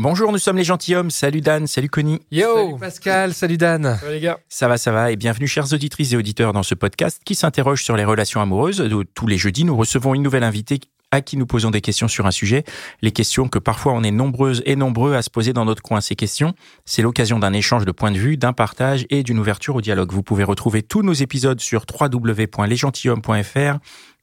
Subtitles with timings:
[0.00, 1.10] Bonjour, nous sommes les gentilshommes.
[1.10, 2.20] Salut Dan, salut Connie.
[2.30, 3.98] Yo Salut Pascal, salut Dan.
[4.00, 4.38] Salut les gars?
[4.48, 5.10] Ça va, ça va.
[5.10, 8.88] Et bienvenue, chères auditrices et auditeurs, dans ce podcast qui s'interroge sur les relations amoureuses.
[9.16, 10.78] Tous les jeudis, nous recevons une nouvelle invitée
[11.10, 12.62] à qui nous posons des questions sur un sujet.
[13.02, 16.00] Les questions que parfois on est nombreuses et nombreux à se poser dans notre coin.
[16.00, 19.74] Ces questions, c'est l'occasion d'un échange de points de vue, d'un partage et d'une ouverture
[19.74, 20.12] au dialogue.
[20.12, 23.78] Vous pouvez retrouver tous nos épisodes sur www.lesgentilhommes.fr.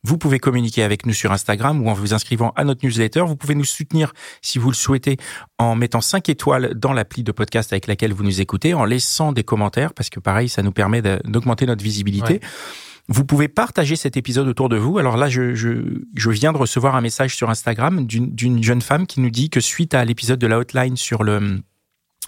[0.08, 3.22] Vous pouvez communiquer avec nous sur Instagram ou en vous inscrivant à notre newsletter.
[3.22, 5.18] Vous pouvez nous soutenir si vous le souhaitez
[5.58, 9.32] en mettant 5 étoiles dans l'appli de podcast avec laquelle vous nous écoutez, en laissant
[9.32, 12.34] des commentaires parce que pareil, ça nous permet d'augmenter notre visibilité.
[12.34, 12.40] Ouais.
[13.08, 15.00] Vous pouvez partager cet épisode autour de vous.
[15.00, 18.84] Alors là, je, je, je viens de recevoir un message sur Instagram d'une d'une jeune
[18.84, 21.62] femme qui nous dit que suite à l'épisode de la hotline sur le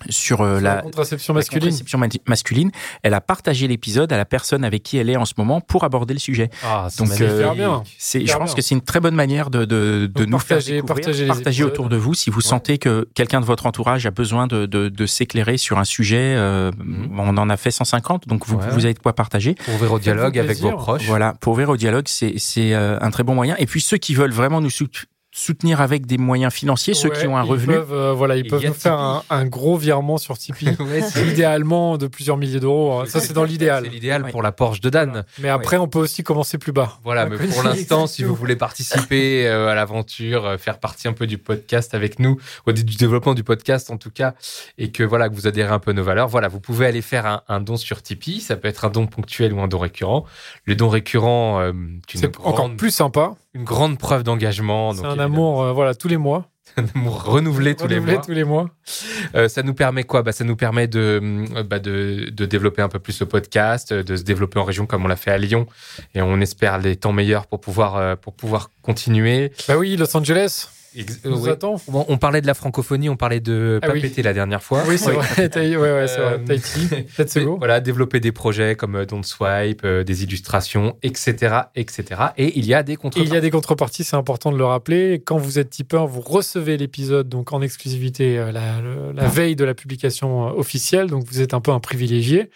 [0.10, 1.70] sur euh, La, la, contraception la masculine.
[1.70, 2.72] contraception ma- masculine,
[3.04, 5.84] elle a partagé l'épisode à la personne avec qui elle est en ce moment pour
[5.84, 6.50] aborder le sujet.
[6.64, 7.78] Ah, Donc, euh.
[7.98, 10.74] C'est, je pense que c'est une très bonne manière de, de, de nous faire partagez
[10.76, 11.24] les partager
[11.64, 11.68] épisodes.
[11.72, 12.14] autour de vous.
[12.14, 15.78] Si vous sentez que quelqu'un de votre entourage a besoin de, de, de s'éclairer sur
[15.80, 16.72] un sujet, euh,
[17.18, 18.70] on en a fait 150, donc vous, Ouais.
[18.72, 19.56] vous avez de quoi partager.
[19.56, 21.06] Pour ouvrir au dialogue avec vos proches.
[21.06, 23.56] Voilà, pour ouvrir au dialogue, c'est, c'est euh, un très bon moyen.
[23.60, 25.06] Et puis ceux qui veulent vraiment nous sout-
[25.38, 28.46] soutenir avec des moyens financiers, ceux qui ont un ils revenu, peuvent, euh, voilà, ils
[28.46, 30.76] Et peuvent nous faire un, un gros virement sur Tipeee.
[30.80, 33.00] Ouais, c'est idéalement de plusieurs milliers d'euros.
[33.00, 33.06] hein.
[33.08, 33.84] Ça, c'est dans c'est l'idéal.
[33.86, 34.32] l'idéal Ouais.
[34.32, 35.26] pour la Porsche de Dan.
[35.40, 36.98] Mais après, on peut aussi commencer plus bas.
[37.04, 41.14] Voilà, mais pour l'instant, si vous voulez participer euh, à l'aventure, euh, faire partie un
[41.14, 44.34] peu du podcast avec nous, ou du du développement du podcast en tout cas,
[44.78, 47.02] et que voilà que vous adhérez un peu à nos valeurs, voilà, vous pouvez aller
[47.02, 48.42] faire un, un don sur Tipeee.
[48.42, 50.26] Ça peut être un don ponctuel ou un don récurrent.
[50.66, 51.74] Le don récurrent, euh,
[52.10, 53.36] c'est C'est encore grande, plus sympa.
[53.58, 54.94] Une grande preuve d'engagement.
[54.94, 56.46] C'est un évidemment, amour, euh, voilà, tous les mois.
[56.78, 58.18] un amour renouvelé tous les mois.
[58.18, 58.70] tous les mois.
[59.36, 60.22] Euh, ça nous permet quoi?
[60.22, 63.94] Bah, Ça nous permet de, euh, bah, de, de développer un peu plus le podcast,
[63.94, 65.66] de se développer en région comme on l'a fait à Lyon.
[66.14, 69.52] Et on espère les temps meilleurs pour pouvoir, pour pouvoir continuer.
[69.68, 70.70] Bah oui, Los Angeles.
[70.98, 71.36] Ex- On
[72.10, 72.18] oui.
[72.18, 74.02] parlait de la francophonie, on parlait de Ah oui.
[74.02, 74.84] péter la dernière fois.
[74.88, 75.28] Oui, c'est vrai.
[75.78, 76.40] Ouais, ouais, c'est vrai.
[76.40, 76.46] Euh,
[77.18, 77.46] Tahiti.
[77.58, 82.06] Voilà, développer des projets comme euh, Don't Swipe, euh, des illustrations, etc., etc.
[82.38, 83.30] Et il y a des contreparties.
[83.30, 85.22] il y a des contreparties, c'est important de le rappeler.
[85.26, 88.76] Quand vous êtes tipeur, vous recevez l'épisode donc en exclusivité euh, la,
[89.14, 91.08] la veille de la publication euh, officielle.
[91.08, 92.50] Donc vous êtes un peu un privilégié.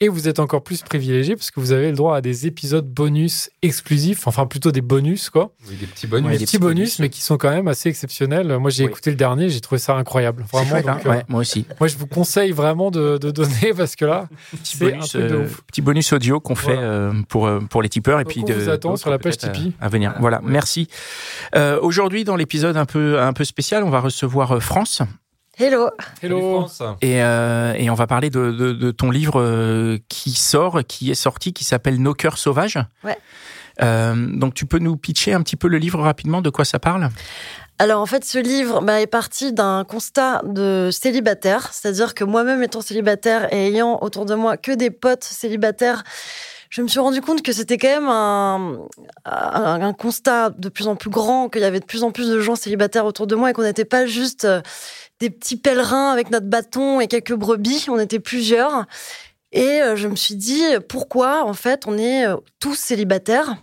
[0.00, 2.84] Et vous êtes encore plus privilégié parce que vous avez le droit à des épisodes
[2.86, 5.52] bonus exclusifs, enfin plutôt des bonus, quoi.
[5.68, 6.26] Oui, des petits bonus.
[6.26, 6.98] Ouais, des des petits petits bonus, bonus.
[6.98, 8.58] mais qui sont quand même assez exceptionnels.
[8.58, 8.90] Moi, j'ai Oui.
[8.90, 10.44] écouté le dernier, j'ai trouvé ça incroyable.
[10.52, 10.68] Vraiment.
[10.70, 11.64] chouette, hein euh, Ouais, moi aussi.
[11.78, 15.08] Moi, je vous conseille vraiment de, de donner parce que là, Petit c'est un bonus,
[15.10, 15.62] truc de euh, ouf.
[15.62, 16.88] petit bonus audio qu'on fait Voilà.
[16.88, 19.38] euh, pour pour les tipeurs et Donc, puis on de vous attend sur la page
[19.38, 19.74] Tipeee.
[19.80, 20.14] à venir.
[20.18, 20.50] Voilà, Ouais.
[20.50, 20.88] merci.
[21.54, 25.02] Euh, Aujourd'hui, dans l'épisode un peu un peu spécial, on va recevoir euh, France
[25.56, 25.88] Hello.
[26.20, 26.66] Hello.
[27.00, 31.12] Et euh, et on va parler de de, de ton livre euh, qui sort, qui
[31.12, 32.78] est sorti, qui s'appelle Nos cœurs sauvages.
[33.04, 33.16] Ouais.
[33.82, 36.78] Euh, donc tu peux nous pitcher un petit peu le livre rapidement, de quoi ça
[36.78, 37.08] parle?
[37.78, 42.62] Alors en fait, ce livre bah, est parti d'un constat de célibataire, c'est-à-dire que moi-même
[42.62, 46.04] étant célibataire et ayant autour de moi que des potes célibataires,
[46.70, 48.78] je me suis rendu compte que c'était quand même un,
[49.24, 52.28] un, un constat de plus en plus grand, qu'il y avait de plus en plus
[52.28, 54.60] de gens célibataires autour de moi et qu'on n'était pas juste euh,
[55.24, 58.84] des petits pèlerins avec notre bâton et quelques brebis, on était plusieurs.
[59.52, 63.56] Et euh, je me suis dit, pourquoi en fait on est euh, tous célibataires?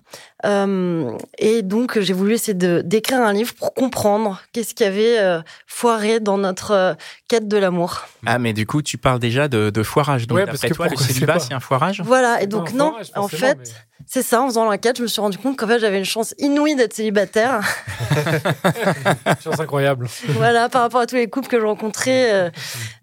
[0.46, 5.20] Euh, Et donc j'ai voulu essayer de d'écrire un livre pour comprendre qu'est-ce qui avait
[5.20, 6.94] euh, foiré dans notre euh,
[7.28, 8.02] quête de l'amour.
[8.26, 10.28] Ah mais du coup, tu parles déjà de, de foirage.
[10.28, 12.02] Donc Ouais, parce que toi, le célibat, c'est un foirage?
[12.06, 13.64] Voilà, et donc non, en fait, mais-
[14.08, 16.34] c'est ça, en faisant l'enquête, je me suis rendu compte qu'en fait j'avais une chance
[16.40, 17.62] inouïe d'être célibataire.
[19.44, 20.08] Chance incroyable.
[20.30, 22.34] voilà, par rapport à tous les couples que je rencontrais.
[22.34, 22.50] euh,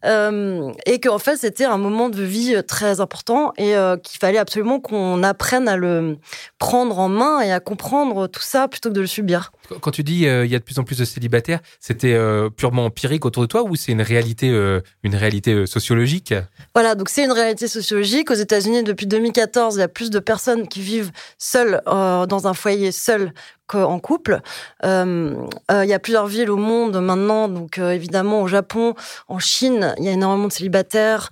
[0.04, 4.38] euh, et qu'en fait, c'était un moment de vie très important et euh, qu'il fallait
[4.38, 6.18] absolument qu'on apprenne à le
[6.58, 9.52] prendre en main et à comprendre tout ça plutôt que de le subir.
[9.80, 12.50] Quand tu dis euh, il y a de plus en plus de célibataires, c'était euh,
[12.50, 16.34] purement empirique autour de toi ou c'est une réalité, euh, une réalité euh, sociologique?
[16.74, 18.30] Voilà, donc c'est une réalité sociologique.
[18.30, 22.54] Aux États-Unis, depuis 2014, il y a plus de personnes qui vivent seules dans un
[22.54, 23.32] foyer seul
[23.68, 24.40] qu'en couple.
[24.84, 25.36] Euh,
[25.70, 28.94] euh, il y a plusieurs villes au monde maintenant, donc euh, évidemment au Japon,
[29.28, 31.30] en Chine, il y a énormément de célibataires.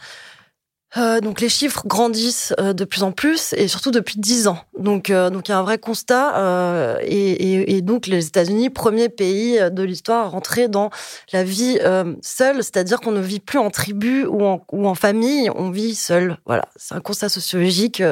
[0.97, 4.59] Euh, donc les chiffres grandissent euh, de plus en plus et surtout depuis 10 ans.
[4.79, 8.71] Donc euh, donc il y a un vrai constat et, et, et, donc les États-Unis
[8.71, 10.91] premier pays de l'histoire à rentrer dans
[11.33, 11.79] la vie
[12.23, 15.95] seule, c'est-à-dire qu'on ne vit plus en tribu ou en, ou en famille, on vit
[15.95, 16.39] seul.
[16.47, 18.03] Voilà, c'est un constat sociologique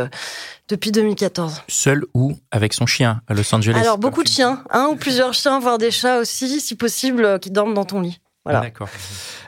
[0.69, 1.62] depuis 2014.
[1.69, 5.34] Seul ou avec son chien à Los Angeles Alors beaucoup de chiens, un ou plusieurs
[5.34, 8.20] chiens, voire des chats aussi, si possible, qui dorment dans ton lit.
[8.44, 8.61] Voilà.
[8.61, 8.88] D'accord.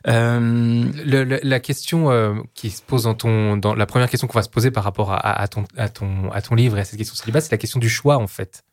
[0.08, 0.90] Euh,
[1.42, 4.48] la question euh, qui se pose dans ton, dans la première question qu'on va se
[4.48, 7.14] poser par rapport à, à- ton, à ton, à ton livre et à cette question
[7.14, 8.64] célibat, c'est la question du choix en fait.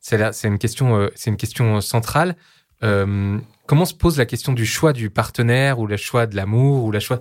[0.00, 2.36] C'est c'est une question, euh, c'est une question centrale.
[2.84, 6.84] Euh, comment se pose la question du choix du partenaire ou le choix de l'amour
[6.84, 7.20] ou la choix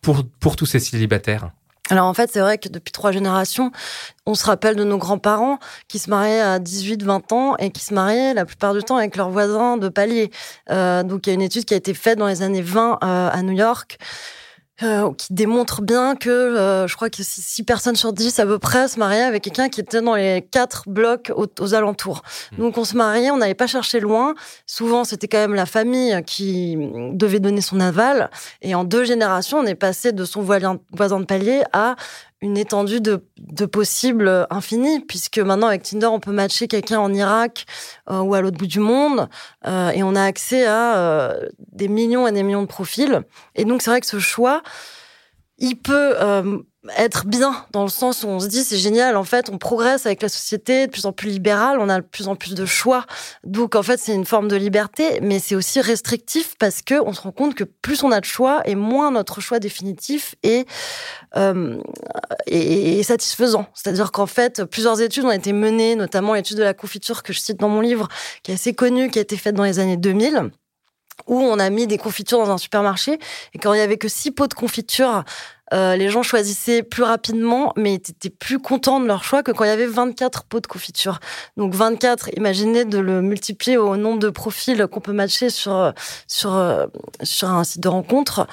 [0.00, 1.50] pour pour tous ces célibataires?
[1.90, 3.70] Alors en fait, c'est vrai que depuis trois générations,
[4.24, 7.84] on se rappelle de nos grands-parents qui se mariaient à 18, 20 ans et qui
[7.84, 10.30] se mariaient la plupart du temps avec leurs voisins de palier.
[10.70, 12.92] Euh, donc il y a une étude qui a été faite dans les années 20
[12.92, 12.96] euh,
[13.30, 13.98] à New York.
[14.84, 18.58] Euh, qui démontre bien que euh, je crois que 6 personnes sur 10 à peu
[18.58, 22.22] près se mariaient avec quelqu'un qui était dans les quatre blocs aux, aux alentours.
[22.52, 22.62] Hmm.
[22.62, 24.34] Donc on se mariait, on n'allait pas chercher loin.
[24.66, 26.76] Souvent c'était quand même la famille qui
[27.12, 28.30] devait donner son aval.
[28.62, 30.74] Et en deux générations, on est passé de son voisin
[31.20, 31.96] de palier à
[32.40, 37.12] une étendue de, de possibles infinie, puisque maintenant avec Tinder, on peut matcher quelqu'un en
[37.12, 37.64] Irak
[38.10, 39.28] euh, ou à l'autre bout du monde,
[39.66, 43.22] euh, et on a accès à euh, des millions et des millions de profils.
[43.54, 44.62] Et donc c'est vrai que ce choix,
[45.58, 46.14] il peut
[46.96, 50.06] être bien dans le sens où on se dit c'est génial, en fait, on progresse
[50.06, 52.66] avec la société de plus en plus libérale, on a de plus en plus de
[52.66, 53.06] choix.
[53.44, 57.12] Donc en fait, c'est une forme de liberté, mais c'est aussi restrictif parce que on
[57.12, 60.68] se rend compte que plus on a de choix et moins notre choix définitif est
[61.36, 61.78] euh,
[62.46, 63.66] est, satisfaisant.
[63.74, 67.40] C'est-à-dire qu'en fait, plusieurs études ont été menées, notamment l'étude de la confiture que je
[67.40, 68.08] cite dans mon livre,
[68.42, 70.50] qui est assez connue, qui a été faite dans les années 2000
[71.26, 73.18] où on a mis des confitures dans un supermarché
[73.54, 75.24] et quand il y avait que six pots de confiture,
[75.72, 79.64] euh, les gens choisissaient plus rapidement, mais étaient plus contents de leur choix que quand
[79.64, 81.20] il y avait 24 pots de confiture.
[81.56, 85.92] Donc 24, imaginez de le multiplier au nombre de profils qu'on peut matcher sur
[86.26, 86.86] sur euh,
[87.22, 88.46] sur un site de rencontre.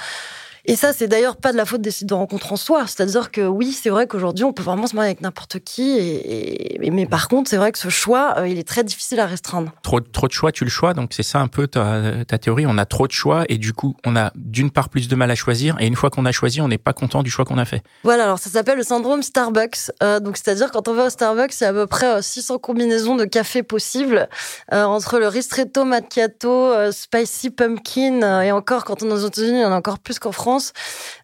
[0.66, 2.86] Et ça, c'est d'ailleurs pas de la faute des sites de rencontres en soi.
[2.88, 5.98] C'est-à-dire que oui, c'est vrai qu'aujourd'hui, on peut vraiment se marier avec n'importe qui.
[5.98, 9.20] Et, et- mais par contre, c'est vrai que ce choix, euh, il est très difficile
[9.20, 9.72] à restreindre.
[9.84, 10.94] trop, trop de choix, tu le choix.
[10.94, 12.66] Donc c'est ça un peu ta, ta théorie.
[12.68, 15.32] On a trop de choix et du coup, on a d'une part plus de mal
[15.32, 15.76] à choisir.
[15.80, 17.82] Et une fois qu'on a choisi, on n'est pas content du choix qu'on a fait.
[18.04, 19.92] Voilà, alors ça s'appelle le syndrome Starbucks.
[20.04, 22.22] Euh, donc c'est-à-dire quand on va au Starbucks, il y a à peu près euh,
[22.22, 24.28] 600 combinaisons de café possibles
[24.74, 29.28] euh, entre le ristretto macchiato, euh, spicy pumpkin euh, et encore quand on est aux
[29.28, 30.51] États-Unis, il y en a encore plus qu'en France.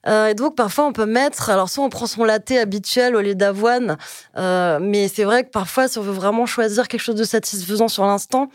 [0.07, 3.21] Euh, et donc parfois on peut mettre, alors soit on prend son latte habituel au
[3.21, 3.97] lait d'avoine,
[4.37, 7.87] euh, mais c'est vrai que parfois si on veut vraiment choisir quelque chose de satisfaisant
[7.87, 8.49] sur l'instant.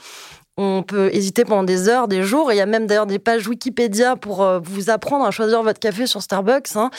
[0.58, 2.52] On peut hésiter pendant des heures, des jours.
[2.52, 5.80] Il y a même d'ailleurs des pages Wikipédia pour euh, vous apprendre à choisir votre
[5.80, 6.76] café sur Starbucks.
[6.76, 6.90] Hein.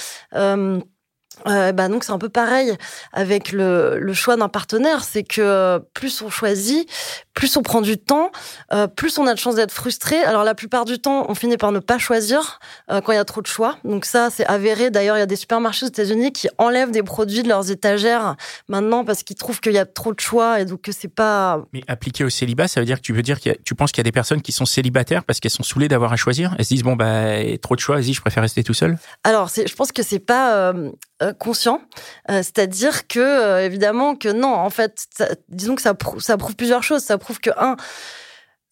[1.45, 2.77] Bah donc c'est un peu pareil
[3.11, 6.87] avec le, le choix d'un partenaire, c'est que plus on choisit,
[7.33, 8.31] plus on prend du temps,
[8.73, 10.17] euh, plus on a de chances d'être frustré.
[10.23, 12.59] Alors la plupart du temps, on finit par ne pas choisir
[12.91, 13.77] euh, quand il y a trop de choix.
[13.83, 14.91] Donc ça, c'est avéré.
[14.91, 18.35] D'ailleurs, il y a des supermarchés aux États-Unis qui enlèvent des produits de leurs étagères
[18.67, 21.63] maintenant parce qu'ils trouvent qu'il y a trop de choix et donc que c'est pas.
[21.73, 23.99] Mais appliqué au célibat, ça veut dire que tu veux dire que tu penses qu'il
[23.99, 26.55] y a des personnes qui sont célibataires parce qu'elles sont saoulées d'avoir à choisir?
[26.59, 28.97] Elles se disent bon bah trop de choix, vas-y, je préfère rester tout seul.
[29.23, 30.91] Alors, je pense que c'est pas euh,
[31.39, 31.81] conscient.
[32.29, 36.83] C'est-à-dire que, évidemment, que non, en fait, ça- disons que ça, prou- ça prouve plusieurs
[36.83, 37.01] choses.
[37.03, 37.75] Ça prouve que, un,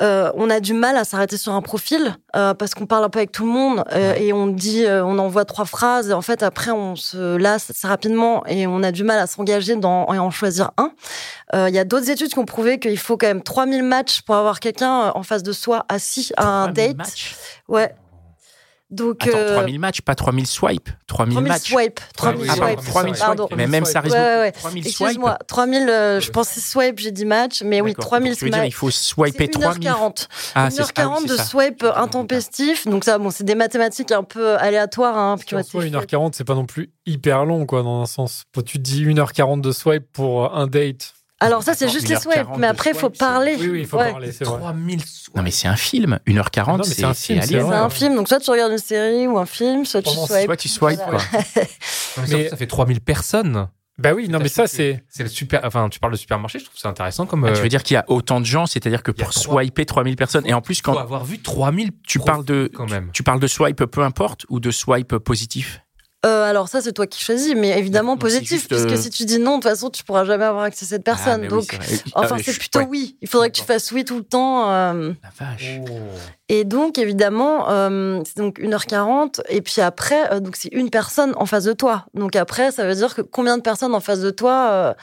[0.01, 3.09] euh, on a du mal à s'arrêter sur un profil euh, parce qu'on parle un
[3.09, 6.21] peu avec tout le monde euh, et on dit, on envoie trois phrases et en
[6.21, 10.11] fait après on se lasse assez rapidement et on a du mal à s'engager dans
[10.11, 10.91] et en choisir un.
[11.53, 14.35] Il y a d'autres études qui ont prouvé qu'il faut quand même 3000 matchs pour
[14.35, 16.97] avoir quelqu'un en face de soi assis à un 3000 date.
[16.97, 17.35] matchs?
[17.67, 17.93] Ouais.
[18.91, 20.89] Donc Attends, euh, 3000 matchs, pas 3000 swipes.
[21.07, 21.69] 3000 3000 matchs.
[21.71, 22.85] swipes, 3000 oui, Ah, pardon, swipes.
[22.91, 23.47] 3000 Pardon.
[23.47, 23.57] swipes.
[23.57, 24.15] Mais même ça Ouais, résout.
[24.15, 24.51] ouais, ouais.
[24.51, 25.01] 3000 swipes.
[25.07, 28.05] Excuse-moi, 3000, euh, je pensais swipe, j'ai dit match, mais oui, D'accord.
[28.07, 28.75] 3000 Donc, tu veux dire, il swipes.
[28.79, 29.87] faut swiper 3000.
[29.89, 30.27] 1h40.
[30.55, 32.87] Ah, c'est 1h40 ah oui, de swipe intempestif.
[32.87, 35.91] Donc ça, bon, c'est des mathématiques un peu aléatoires hein, En soi, faites.
[35.93, 38.43] 1h40, c'est pas non plus hyper long, quoi, dans un sens.
[38.65, 41.13] Tu te dis 1h40 de swipe pour euh, un date.
[41.41, 43.55] Alors ça, c'est juste les 1h40 swipes, mais après, il faut parler.
[43.59, 44.11] Oui, oui, il faut Ouais.
[44.11, 44.59] parler, c'est vrai.
[44.59, 45.01] 3000
[45.35, 46.19] Non mais c'est un film.
[46.27, 49.27] 1h40, Non, mais c'est un film, c'est un film, donc soit tu regardes une série
[49.27, 50.45] ou un film, soit tu swipes.
[50.45, 51.19] Soit tu swipes, quoi.
[52.29, 53.67] Mais- ça fait 3000 personnes.
[53.97, 55.03] Bah oui, non, mais ça, c'est.
[55.09, 55.61] C'est le super.
[55.63, 57.43] Enfin, tu parles de supermarché, je trouve ça intéressant comme.
[57.45, 59.61] Ah, euh, tu veux dire qu'il y a autant de gens, c'est-à-dire que pour trois-
[59.61, 62.89] swiper 3000 personnes, et en plus faut quand avoir vu 3000 tu parles de quand
[62.89, 63.09] même.
[63.13, 65.81] tu parles de swipe peu importe ou de swipe positif?
[66.23, 69.25] Euh, alors ça, c'est toi qui choisis, mais évidemment positif, juste, puisque euh, si tu
[69.25, 71.39] dis non, de toute façon, tu pourras jamais avoir accès à cette personne.
[71.39, 71.85] Ah, oui, Donc, vrai.
[72.13, 72.87] enfin, Ah, c'est plutôt ouais.
[72.87, 73.17] oui.
[73.21, 74.69] Il faudrait que tu fasses oui tout le temps.
[74.71, 75.79] euh, La vache.
[76.47, 77.65] Et donc, évidemment,
[78.23, 79.41] c'est donc 1h40.
[79.49, 82.05] Et puis après, donc c'est une personne en face de toi.
[82.13, 84.95] Donc après, ça veut dire que combien de personnes en face de toi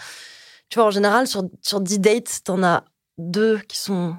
[0.68, 2.84] Tu vois, en général, sur, sur 10 dates, t'en as
[3.18, 4.14] deux qui sont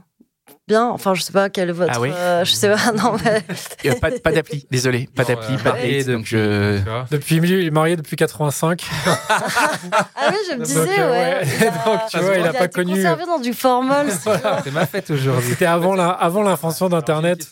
[0.68, 0.88] bien.
[0.88, 1.91] Enfin, je sais pas quel est votre.
[1.96, 3.44] Ah oui euh, je sais pas, non, mais.
[3.84, 6.77] Il y a pas, pas d'appli, désolé, pas d'appli, euh, pas de donc depuis, je...
[6.77, 7.06] tu vois.
[7.12, 8.84] Depuis, il est marié depuis 85.
[10.15, 11.38] Ah oui, je me Donc, disais, euh, ouais.
[11.41, 11.48] ouais.
[11.60, 14.08] il a- Donc, tu vois, il a pas été connu- conservé dans du formol.
[14.63, 15.50] C'est ma fête aujourd'hui.
[15.50, 17.48] C'était avant la- avant l'invention d'Internet.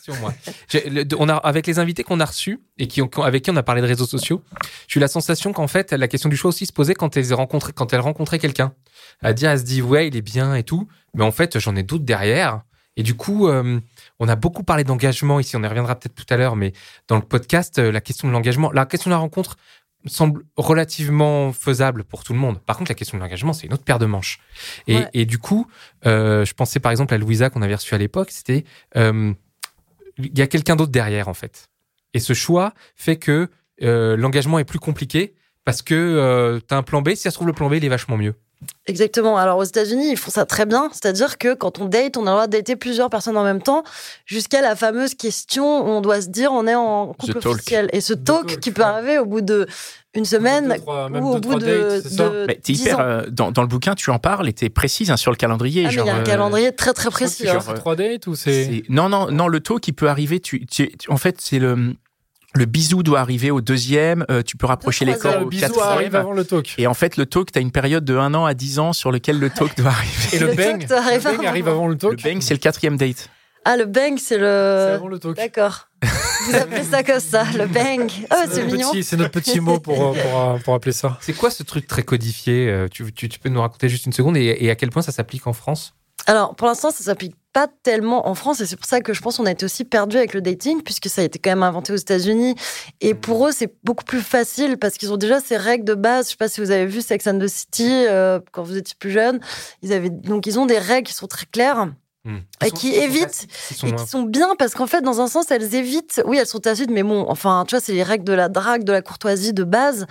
[1.18, 3.64] on a, avec les invités qu'on a reçus et qui ont, avec qui on a
[3.64, 4.42] parlé de réseaux sociaux,
[4.88, 7.34] j'ai eu la sensation qu'en fait, la question du choix aussi se posait quand elles
[7.34, 8.74] rencontraient, quand elles rencontraient quelqu'un.
[9.24, 10.88] À dire, elle se dit, ouais, il est bien et tout.
[11.16, 12.62] Mais en fait, j'en ai d'autres derrière.
[12.98, 13.80] Et du coup, euh,
[14.20, 15.56] on a beaucoup parlé d'engagement ici.
[15.56, 16.74] On y reviendra peut-être tout à l'heure, mais
[17.08, 19.56] dans le podcast, euh, la question de l'engagement, la question de la rencontre
[20.08, 22.60] semble relativement faisable pour tout le monde.
[22.60, 24.40] Par contre, la question de l'engagement, c'est une autre paire de manches.
[24.88, 25.10] Et, Ouais.
[25.14, 25.68] et du coup,
[26.06, 28.32] euh, je pensais par exemple à Louisa qu'on avait reçue à l'époque.
[28.32, 28.64] C'était,
[28.96, 29.34] euh,
[30.18, 31.70] il y a quelqu'un d'autre derrière en fait.
[32.14, 33.50] Et ce choix fait que
[33.80, 35.36] l'engagement est plus compliqué
[35.66, 37.10] parce que tu as un plan B.
[37.10, 38.34] Si ça se trouve, le plan B, il est vachement mieux.
[38.88, 39.38] Exactement.
[39.38, 40.90] Alors aux États-Unis, ils font ça très bien.
[40.94, 43.62] C'est-à-dire que quand on date, on a le droit de dater plusieurs personnes en même
[43.62, 43.84] temps,
[44.26, 47.54] jusqu'à la fameuse question où on doit se dire on est en couple The talk.
[47.54, 47.90] officiel.
[47.94, 48.88] Et ce talk, talk, qui peut ouais.
[48.88, 49.68] arriver au bout de
[50.16, 52.98] une semaine Deux, trois- même ou au bout de, dates, de Mais t'es 10 hyper,
[53.00, 53.02] ans.
[53.04, 55.84] euh, dans, dans le bouquin, tu en parles et t'es précise hein, sur le calendrier.
[55.86, 57.46] Ah, mais il y a un euh, calendrier très très précis.
[57.46, 57.64] genre, hein.
[57.68, 58.82] C'est trois dates ou c'est.
[58.90, 61.94] Non, non, non, le taux qui peut arriver, tu, tu- tu- en fait, c'est le,
[62.58, 65.68] le bisou doit arriver au deuxième, euh, tu peux rapprocher les corps le au bisou
[65.68, 65.88] quatrième.
[65.90, 66.76] arrive avant le talk.
[66.78, 68.94] Et en fait, le talk, tu as une période de 1 an à 10 ans
[68.94, 70.14] sur lequel le talk doit arriver.
[70.34, 72.24] Et le Le bang, le arrive avant le Le talk.
[72.24, 73.30] bang, c'est le quatrième date.
[73.66, 74.48] Ah, le bang, c'est C'est le.
[74.96, 75.36] avant le talk.
[75.36, 75.88] D'accord.
[76.48, 78.10] Vous appelez ça comme ça, le bang.
[78.30, 78.92] Ah, c'est notre mignon.
[78.92, 81.18] petit- C'est notre petit mot pour, euh, pour, euh, pour appeler ça.
[81.22, 84.38] C'est quoi ce truc très codifié tu, tu, tu peux nous raconter juste une seconde
[84.38, 85.94] et, et à quel point ça s'applique en France?
[86.26, 89.22] Alors, pour l'instant, ça s'applique pas tellement en France et c'est pour ça que je
[89.24, 91.64] pense qu'on a été aussi perdu avec le dating puisque ça a été quand même
[91.64, 92.54] inventé aux États-Unis
[93.02, 96.28] et pour eux c'est beaucoup plus facile parce qu'ils ont déjà ces règles de base.
[96.28, 98.96] Je sais pas si vous avez vu Sex and the City euh, quand vous étiez
[99.00, 99.40] plus jeune.
[99.82, 101.88] Ils avaient donc ils ont des règles qui sont très claires
[102.28, 102.40] Hmm.
[102.66, 103.48] et qui évitent
[103.86, 106.22] et qui sont bien parce qu'en fait dans un sens elles évitent.
[106.26, 108.84] Oui, elles sont tacites mais bon, enfin tu vois c'est les règles de la drague,
[108.84, 110.06] de la courtoisie de base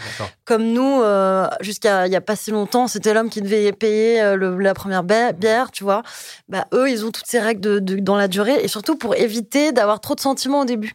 [0.46, 4.22] comme nous, euh, jusqu'à il y a pas si longtemps, c'était l'homme qui devait payer
[4.22, 6.02] euh, le- la première ba- bière, tu vois.
[6.48, 9.14] Bah, eux, ils ont toutes ces règles de, de- dans la durée et surtout pour
[9.16, 10.94] éviter d'avoir trop de sentiments au début.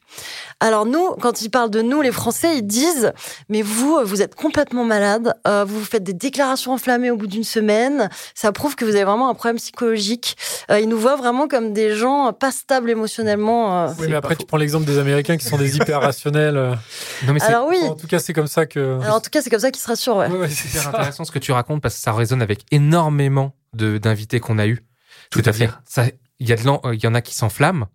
[0.61, 3.11] Alors nous, quand ils parlent de nous, les Français, ils disent,
[3.49, 7.25] mais vous, vous êtes complètement malade, euh, vous vous faites des déclarations enflammées au bout
[7.25, 10.37] d'une semaine, ça prouve que vous avez vraiment un problème psychologique.
[10.69, 13.87] Euh, ils nous voient vraiment comme des gens pas stables émotionnellement.
[13.87, 13.93] euh.
[13.99, 14.41] Oui, mais après, faux.
[14.41, 16.77] tu prends l'exemple des Américains qui sont des hyper rationnels.
[17.25, 19.01] Non mais c'est Alors oui, En tout cas, c'est comme ça que.
[19.01, 20.27] alors, en tout cas, c'est comme ça qu'ils se rassurent, ouais.
[20.29, 23.97] Ouais, ouais, c'est intéressant ce que tu racontes parce que ça résonne avec énormément de
[23.97, 24.83] d'invités qu'on a eu.
[25.31, 25.69] Tout à fait.
[25.85, 26.03] Ça,
[26.41, 27.85] il y a de l'en- il y en a qui s'enflamment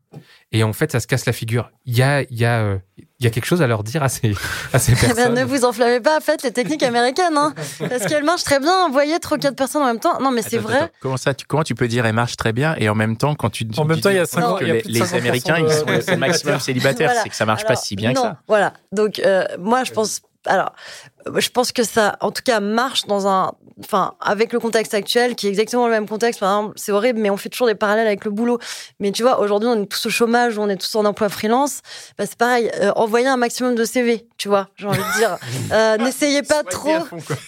[0.52, 1.70] et en fait ça se casse la figure.
[1.84, 2.78] Il y a il y a euh,
[3.18, 4.32] il y a quelque chose à leur dire à ces
[4.72, 5.34] à ces Eh ben, personnes.
[5.34, 8.88] ne vous enflammez pas, faites les techniques américaines, hein, parce qu'elles marchent très bien.
[8.90, 10.20] Voyez trop quatre personnes en même temps.
[10.20, 10.76] Non, mais c'est vrai.
[10.76, 13.16] attends, Comment ça, tu, comment tu peux dire elle marche très bien et en même
[13.16, 14.74] temps quand tu En même temps, il y a dis 50 que il y a
[14.74, 17.08] les, plus de les 50% Américains de- ils sont maximum célibataires.
[17.08, 17.22] Voilà.
[17.24, 18.40] c'est que ça marche pas si bien non, que ça.
[18.46, 18.72] Voilà.
[18.92, 20.22] Donc, euh, moi, je pense.
[20.48, 20.72] Alors,
[21.15, 23.52] euh, je pense que ça, en tout cas, marche dans un.
[23.84, 26.40] Enfin, avec le contexte actuel, qui est exactement le même contexte.
[26.40, 28.58] Par exemple, c'est horrible, mais on fait toujours des parallèles avec le boulot.
[29.00, 31.80] Mais tu vois, aujourd'hui, on est tous au chômage, on est tous en emploi freelance.
[32.16, 32.70] Bah, c'est pareil.
[32.80, 34.68] euh, envoyez un maximum de CV, tu vois.
[34.76, 35.36] J'ai envie de dire.
[35.72, 36.96] Euh, N'essayez pas trop.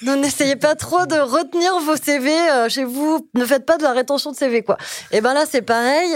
[0.02, 3.28] N'essayez pas trop de retenir vos CV euh, chez vous.
[3.34, 4.76] Ne faites pas de la rétention de CV, quoi.
[5.12, 6.10] Et ben là, c'est pareil.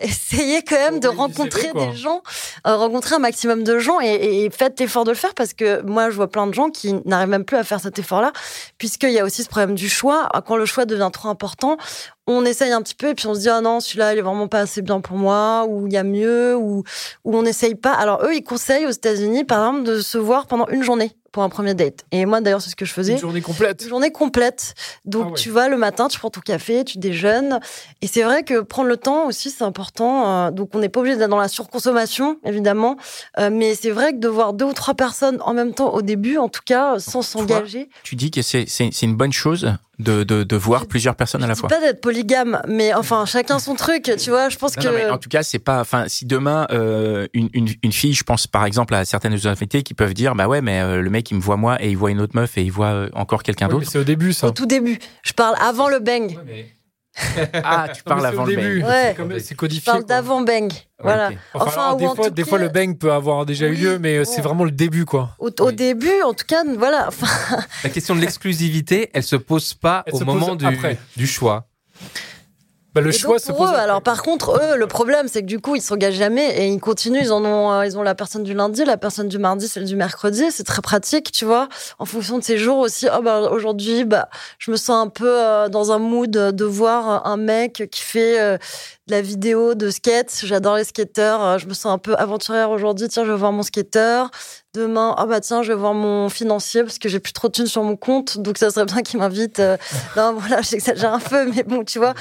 [0.02, 2.22] essayez quand même de rencontrer CV, des gens,
[2.64, 6.10] rencontrer un maximum de gens et, et faites l'effort de le faire parce que moi,
[6.10, 8.32] je vois plein de gens qui n'arrivent même plus à faire cet effort-là,
[8.78, 10.28] puisqu'il y a aussi ce problème du choix.
[10.46, 11.76] Quand le choix devient trop important,
[12.26, 14.22] on essaye un petit peu et puis on se dit ah non celui-là il est
[14.22, 16.84] vraiment pas assez bien pour moi ou il y a mieux ou
[17.24, 17.92] ou on n'essaye pas.
[17.92, 21.42] Alors eux ils conseillent aux États-Unis par exemple de se voir pendant une journée pour
[21.42, 22.04] un premier date.
[22.12, 23.12] Et moi d'ailleurs c'est ce que je faisais.
[23.12, 23.82] Une journée complète.
[23.82, 24.74] Une journée complète.
[25.04, 25.34] Donc, Ah ouais.
[25.38, 27.60] tu vas le matin, tu prends ton café, tu déjeunes.
[28.02, 30.46] Et c'est vrai que prendre le temps aussi, c'est important.
[30.46, 32.96] Euh, donc, on n'est pas obligé d'être dans la surconsommation, évidemment.
[33.38, 36.02] Euh, mais c'est vrai que de voir deux ou trois personnes en même temps au
[36.02, 37.88] début, en tout cas, sans s'engager.
[38.02, 41.42] Tu dis que c'est c'est c'est une bonne chose de, de, de voir plusieurs personnes
[41.44, 41.68] à la dis fois.
[41.68, 44.48] pas d'être polygame, mais enfin, chacun son truc, tu vois.
[44.48, 44.88] Je pense Non, que.
[44.88, 45.80] non, mais en tout cas, c'est pas.
[45.80, 49.82] Enfin, si demain euh, une, une, une fille, je pense par exemple à certaines invités
[49.82, 51.96] qui peuvent dire, bah ouais, mais euh, le mec il me voit moi et il
[51.96, 53.88] voit une autre meuf et il voit euh, encore quelqu'un d'autre.
[53.90, 54.46] c'est au début, ça.
[54.48, 54.98] Au tout début.
[55.22, 56.30] Je parle avant le bang.
[56.30, 56.66] Ouais, mais
[57.64, 58.80] Ah, tu parles avant le début.
[58.82, 58.88] bang.
[58.90, 59.14] Ouais.
[59.16, 59.92] C'est C'est Je codifié.
[59.92, 60.70] parle d'avant bang.
[61.02, 61.30] Voilà.
[61.54, 64.24] Enfin, des, fois, des fois, cas- le bang peut avoir déjà eu lieu, mais euh,
[64.24, 64.30] bon.
[64.32, 65.30] c'est vraiment le début, quoi.
[65.38, 65.74] Au, au Oui.
[65.74, 67.06] début, en tout cas, voilà.
[67.08, 70.56] Enfin, La question de l'exclusivité, elle se pose pas Elle au moment
[71.16, 71.66] du choix.
[72.94, 73.70] Bah, le Et choix donc, se pour pose.
[73.70, 76.66] eux, alors par contre, eux, le problème, c'est que du coup, ils s'engagent jamais et
[76.66, 77.20] ils continuent.
[77.22, 79.84] Ils en ont, euh, ils ont la personne du lundi, la personne du mardi, celle
[79.84, 80.46] du mercredi.
[80.50, 81.68] C'est très pratique, tu vois.
[82.00, 83.06] En fonction de ces jours aussi.
[83.16, 84.28] Oh bah aujourd'hui, bah
[84.58, 88.40] je me sens un peu euh, dans un mood de voir un mec qui fait
[88.40, 88.56] euh,
[89.06, 90.40] de la vidéo de skate.
[90.44, 91.58] J'adore les skateurs.
[91.60, 93.08] Je me sens un peu aventurière aujourd'hui.
[93.08, 94.30] Tiens, je vais voir mon skateur.
[94.74, 97.52] Demain, ah bah tiens, je vais voir mon financier parce que j'ai plus trop de
[97.52, 98.38] thunes sur mon compte.
[98.38, 99.58] Donc ça serait bien qu'il m'invite.
[99.58, 99.76] euh,
[100.16, 102.14] Non, voilà, j'exagère un peu, mais bon, tu vois.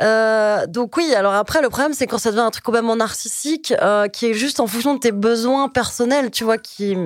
[0.00, 3.72] Euh, donc oui, alors après le problème c'est quand ça devient un truc complètement narcissique
[3.80, 6.96] euh, qui est juste en fonction de tes besoins personnels, tu vois, qui,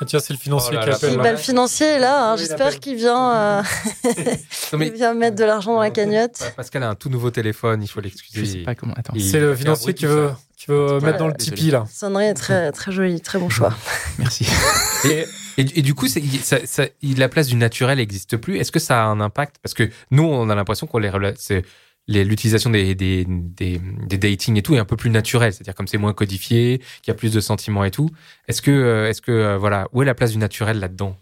[0.00, 1.10] Ah, tiens, c'est le financier Oh là qui appelle.
[1.10, 1.22] qui là.
[1.24, 2.30] bah, le financier est là.
[2.30, 3.62] hein, Oui, J'espère qu'il vient, euh,
[4.72, 6.52] il vient mettre de l'argent dans la cagnotte.
[6.56, 8.46] Pascal a un tout nouveau téléphone, il faut Je l'excuser.
[8.46, 8.94] sais pas comment.
[8.96, 9.14] Attends.
[9.18, 10.30] C'est le financier qui veut.
[10.64, 11.34] Qui veut Voilà, mettre dans le.
[11.34, 11.84] Tipeee, là.
[11.90, 13.74] Sonnerie est très très joli, très bon choix.
[14.18, 14.46] Merci.
[15.04, 15.24] Et,
[15.58, 16.20] et- et du coup, ça-
[16.66, 18.58] ça- la place du naturel n'existe plus.
[18.58, 19.56] Est-ce que ça a un impact?
[19.62, 20.98] Parce que nous, on a l'impression qu'on
[22.06, 25.52] les, l'utilisation des, des, des, des dating et tout est un peu plus naturel.
[25.52, 28.10] C'est-à-dire comme c'est moins codifié, qu'il y a plus de sentiments et tout.
[28.48, 31.16] Est-ce que, euh, est-ce que euh, voilà, où est la place du naturel là-dedans?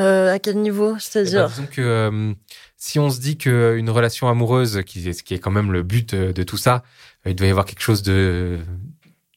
[0.00, 0.90] Euh, à quel niveau?
[0.90, 2.32] Eh ben, C'est-à-dire disons que euh,
[2.80, 5.82] si on se dit qu'une relation amoureuse, qui est, ce qui est quand même le
[5.82, 6.84] but euh, de tout ça,
[7.26, 8.58] il doit y avoir quelque chose de,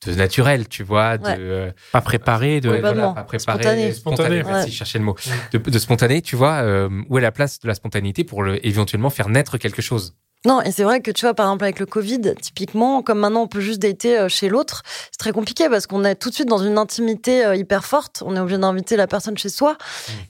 [0.06, 1.36] de naturel, tu vois, de Ouais.
[1.40, 2.70] euh, Pas préparé de.
[2.70, 3.94] voilà, pas préparé, Spontané.
[3.94, 4.36] Spontané.
[4.44, 4.68] Merci, Ouais.
[4.72, 5.16] je cherchais le mot.
[5.52, 8.66] De, de spontané, tu vois, euh, où est la place de la spontanéité pour le,
[8.66, 10.16] éventuellement faire naître quelque chose?
[10.44, 13.44] Non, et c'est vrai que tu vois, par exemple, avec le Covid, typiquement, comme maintenant
[13.44, 14.82] on peut juste dater euh, chez l'autre,
[15.12, 18.24] c'est très compliqué parce qu'on est tout de suite dans une intimité euh, hyper forte.
[18.26, 19.78] On est obligé d'inviter la personne chez soi.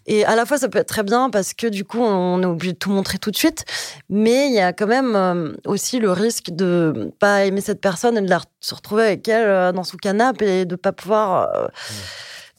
[0.08, 2.46] Et à la fois, ça peut être très bien parce que du coup, on est
[2.46, 3.64] obligé de tout montrer tout de suite.
[4.10, 8.18] Mais il y a quand même euh, aussi le risque de pas aimer cette personne
[8.18, 11.50] et de la se retrouver avec elle dans son canapé et de pas pouvoir.
[11.56, 11.68] euh,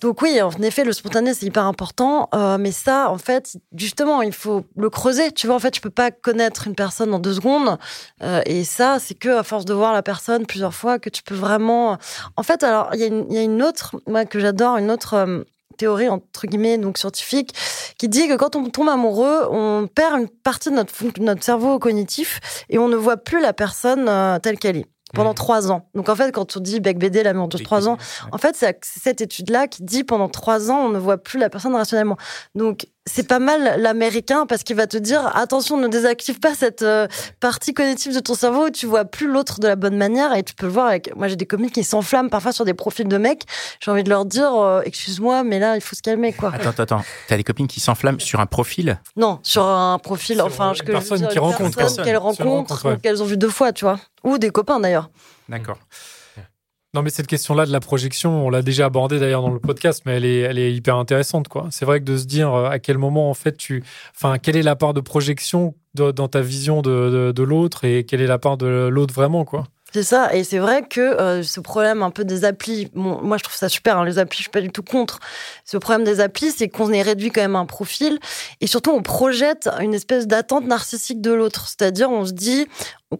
[0.02, 2.28] donc oui, en effet, le spontané, c'est hyper important.
[2.34, 5.30] euh, mais ça, en fait, justement, il faut le creuser.
[5.32, 7.78] Tu vois, en fait, tu peux pas connaître une personne en deux secondes.
[8.22, 11.22] Euh, et ça, c'est que à force de voir la personne plusieurs fois que tu
[11.22, 11.96] peux vraiment...
[12.36, 14.76] En fait, alors, il y, a une- il y a une autre, moi, que j'adore,
[14.76, 15.14] une autre...
[15.14, 15.44] euh,
[15.78, 17.54] théorie entre guillemets donc scientifique
[17.98, 21.78] qui dit que quand on tombe amoureux on perd une partie de notre, notre cerveau
[21.78, 25.34] cognitif et on ne voit plus la personne euh, telle qu'elle est pendant Mhm.
[25.34, 27.96] trois ans donc en fait quand on dit bec BD l'amour de trois ans
[28.32, 31.38] en fait, c'est c'est cette étude-là qui dit pendant trois ans, on ne voit plus
[31.38, 32.16] la personne rationnellement.
[32.54, 36.82] Donc, c'est pas mal l'américain parce qu'il va te dire attention, ne désactive pas cette
[36.82, 37.08] euh,
[37.40, 40.42] partie cognitive de ton cerveau où tu vois plus l'autre de la bonne manière et
[40.42, 41.14] tu peux le voir avec.
[41.16, 43.42] Moi, j'ai des copines qui s'enflamment parfois sur des profils de mecs.
[43.80, 46.52] J'ai envie de leur dire euh, excuse-moi, mais là, il faut se calmer, quoi.
[46.54, 47.04] Attends, attends, attends.
[47.28, 49.00] T'as des copines qui s'enflamment sur un profil?
[49.16, 52.94] Non, sur un profil, Sur enfin, une que personne qu'elles rencontrent, rencontre, ouais.
[52.94, 55.10] ou qu'elles ont vu deux fois, tu vois, ou des copains d'ailleurs.
[55.48, 55.78] D'accord.
[56.94, 60.02] Non, mais cette question-là de la projection, on l'a déjà abordée d'ailleurs dans le podcast,
[60.04, 61.68] mais elle est, hyper intéressante, quoi.
[61.70, 63.82] C'est vrai que de se dire euh, à quel moment, en fait, tu.
[64.14, 68.20] Enfin, quelle est la part de projection dans ta vision de, de, l'autre et quelle
[68.20, 69.64] est la part de l'autre vraiment, quoi?
[69.94, 73.42] C'est ça, et c'est vrai que euh, ce problème un peu des applis, moi je
[73.42, 75.20] trouve ça super, hein, les applis, je suis pas du tout contre.
[75.66, 78.18] Ce problème des applis, c'est qu'on est réduit quand même à un profil,
[78.62, 81.68] et surtout on projette une espèce d'attente narcissique de l'autre.
[81.68, 82.66] C'est-à-dire, on se dit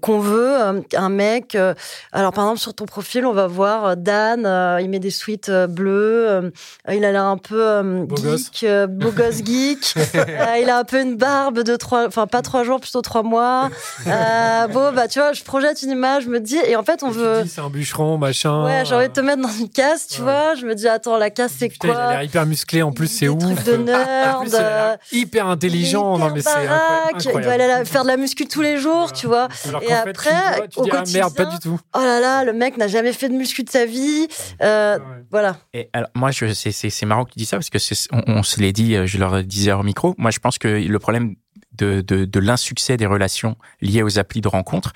[0.01, 0.57] qu'on veut
[0.97, 1.55] un mec.
[1.55, 1.75] euh,
[2.13, 5.11] alors par exemple sur ton profil, on va voir euh, Dan, euh, il met des
[5.11, 6.51] sweats euh, bleus, euh,
[6.91, 9.95] il a l'air un peu Beau geek, beau gosse geek.
[10.61, 13.71] Il a un peu une barbe de trois, enfin pas trois jours, plutôt trois mois.
[14.73, 17.11] Bon bah tu vois, je projette une image, je me dis et en fait on
[17.11, 17.45] Et veut.
[17.47, 18.65] c'est un bûcheron, machin.
[18.65, 20.25] Ouais, j'ai envie de te mettre dans une case, tu Ouais.
[20.25, 20.55] vois.
[20.55, 22.93] Je me dis, attends, la case, c'est Putain, il a quoi l'air hyper musclé, en
[22.93, 23.39] plus, c'est ouf.
[23.43, 24.49] trucs de plus, nerd.
[24.53, 26.15] l'air hyper intelligent.
[26.17, 27.19] hyper Non, mais c'est incroyable.
[27.35, 29.49] Il doit aller faire de la muscu tous les jours, tu vois.
[29.69, 31.81] Alors Et qu'en fait, après, tu, vois, tu au dis, ah, merde, pas du tout.
[31.95, 34.29] Oh là là, le mec n'a jamais fait de muscu de sa vie.
[34.61, 35.25] Euh, Ouais.
[35.31, 35.57] voilà.
[35.73, 37.79] Et alors, moi, c'est, marrant que tu dis ça parce que
[38.13, 40.15] on, on se l'est dit, euh, je leur disais au micro.
[40.19, 41.37] Moi, je pense que le problème
[41.73, 44.93] de, de, de l'insuccès des relations liées aux applis de rencontre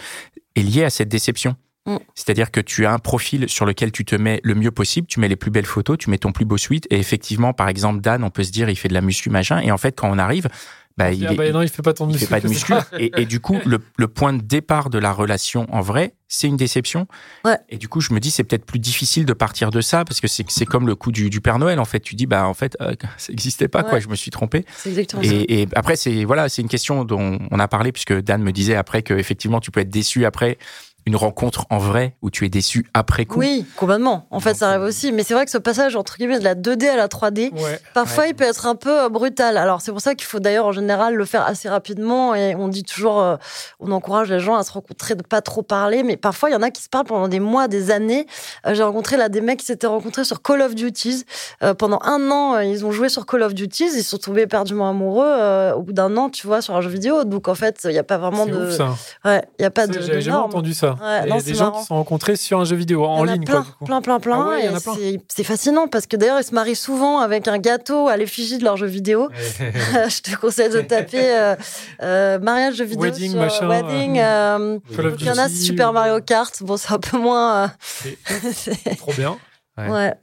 [0.54, 1.56] est lié à cette déception.
[1.86, 1.96] Mm.
[2.14, 5.20] C'est-à-dire que tu as un profil sur lequel tu te mets le mieux possible, tu
[5.20, 8.00] mets les plus belles photos, tu mets ton plus beau suite, et effectivement, par exemple,
[8.00, 10.10] Dan, on peut se dire, il fait de la muscu, machin, et en fait, quand
[10.10, 10.48] on arrive,
[10.96, 12.72] bah, il, Ah est- bah non, il fait pas ton il fait pas de muscu.
[12.98, 16.48] Et, et du coup, le, le point de départ de la relation en vrai, c'est
[16.48, 17.06] une déception.
[17.44, 17.58] Ouais.
[17.68, 20.20] Et du coup, je me dis, c'est peut-être plus difficile de partir de ça parce
[20.20, 21.78] que c'est c'est comme le coup du, du Père Noël.
[21.80, 24.00] En fait, tu dis, bah en fait, euh, ça n'existait pas, quoi.
[24.00, 24.64] Je me suis trompé.
[24.76, 25.28] C'est exactement ça.
[25.32, 28.50] Et, et après, c'est voilà, c'est une question dont on a parlé puisque Dan me
[28.52, 30.58] disait après que effectivement, tu peux être déçu après
[31.06, 33.38] une rencontre en vrai où tu es déçu après coup.
[33.38, 34.26] Oui, complètement.
[34.30, 35.12] En fait, ça arrive aussi.
[35.12, 37.80] Mais c'est vrai que ce passage, entre guillemets, de la 2D à la 3D, Ouais.
[37.94, 38.30] parfois, Ouais.
[38.30, 39.56] il peut être un peu euh, brutal.
[39.56, 42.34] Alors, c'est pour ça qu'il faut d'ailleurs, en général, le faire assez rapidement.
[42.34, 43.36] Et on dit toujours, euh,
[43.78, 46.02] on encourage les gens à se rencontrer, de pas trop parler.
[46.02, 48.26] Mais parfois, il y en a qui se parlent pendant des mois, des années.
[48.66, 51.24] Euh, J'ai rencontré là des mecs qui s'étaient rencontrés sur Call of Duties.
[51.62, 53.84] Euh, pendant un an, euh, ils ont joué sur Call of Duties.
[53.94, 56.80] Ils se sont tombés éperdument amoureux euh, au bout d'un an, tu vois, sur un
[56.80, 57.22] jeu vidéo.
[57.22, 58.66] Donc, en fait, il n'y a pas vraiment de.
[58.66, 58.88] ouf, ça.
[59.24, 60.00] Ouais, il n'y a pas Ça, de.
[60.00, 60.95] J'avais jamais entendu ça.
[61.00, 61.76] Ouais, Il y non, a des gens marrant.
[61.76, 63.84] qui se sont rencontrés sur un jeu vidéo en ligne, plein, quoi, du coup.
[63.84, 64.40] plein, plein, plein.
[64.44, 64.94] Ah ouais, plein.
[65.28, 68.64] c'est- fascinant parce que d'ailleurs, ils se marient souvent avec un gâteau à l'effigie de
[68.64, 69.28] leur jeu vidéo.
[69.60, 71.56] Je te conseille de taper euh,
[72.02, 74.18] euh, mariage jeu vidéo Wedding, sur machin, Wedding.
[74.18, 74.78] euh,
[75.20, 76.62] il y en a Super Mario Kart.
[76.62, 77.72] Bon, c'est un peu moins.
[78.98, 79.36] trop bien.
[79.78, 79.88] Ouais.
[79.90, 80.14] ouais.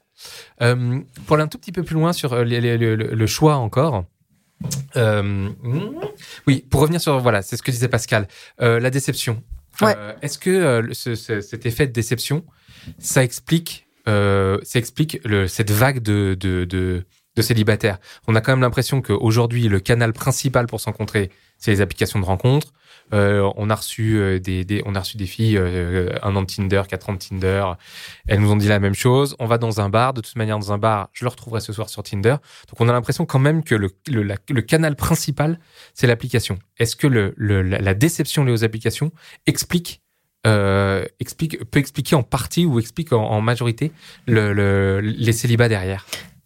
[0.61, 4.05] Euh, pour aller un tout petit peu plus loin sur les- les- le, choix encore.
[4.95, 5.49] euh,
[6.47, 8.27] oui, pour revenir sur voilà, c'est ce que disait Pascal,
[8.61, 9.41] euh, la déception.
[9.81, 12.45] Euh, Est-ce que euh, cet effet de déception,
[12.99, 17.99] ça explique, euh, ça explique le, cette vague de, de, de, célibataires?
[18.27, 21.31] On a quand même l'impression qu'aujourd'hui, le canal principal pour se rencontrer,
[21.63, 22.73] c'est les applications de rencontres.
[23.13, 24.65] Euh, on a reçu euh, des,
[25.25, 27.63] filles, euh, un an de Tinder, quatre ans de Tinder.
[28.27, 29.37] Elles nous ont dit la même chose.
[29.39, 30.13] On va dans un bar.
[30.13, 32.35] De toute manière, dans un bar, je le retrouverai ce soir sur Tinder.
[32.67, 35.57] Donc, on a l'impression quand même que le, canal principal,
[35.93, 36.59] c'est l'application.
[36.79, 39.13] Est-ce que la, déception liée aux applications
[40.45, 43.93] euh, explique, peut expliquer en partie ou explique en, en majorité
[44.27, 46.05] le, le- les célibats derrière?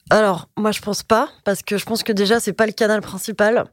[0.09, 3.01] Alors, moi, je pense pas, parce que je pense que déjà, c'est pas le canal
[3.01, 3.65] principal.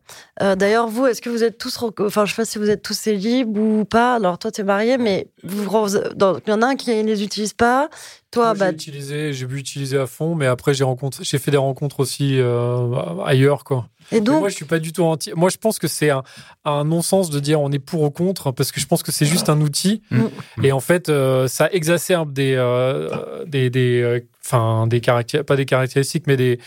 [0.43, 2.83] Euh, D'ailleurs, vous, est-ce que vous êtes tous, enfin, je sais pas si vous êtes
[2.83, 4.17] tous célibes ou pas.
[4.17, 7.53] Alors, toi, t'es marié, mais vous, il y en a un qui ne les utilise
[7.53, 7.89] pas.
[8.35, 11.39] Toi, Moi, bah, j'ai utilisé, j'ai pu utiliser à fond, mais après j'ai rencontré, j'ai
[11.39, 13.87] fait des rencontres aussi euh, ailleurs, quoi.
[14.11, 15.31] et Mais donc, moi, je suis pas du tout anti.
[15.37, 16.25] Moi, je pense que c'est un,
[16.65, 19.25] un non-sens de dire on est pour ou contre, parce que je pense que c'est
[19.25, 20.03] juste un outil.
[20.11, 20.25] Mm.
[20.65, 25.57] Et en fait, euh, ça exacerbe des, euh, des, des, euh, enfin, des caractéristiques, pas
[25.57, 26.59] des caractéristiques, mais des,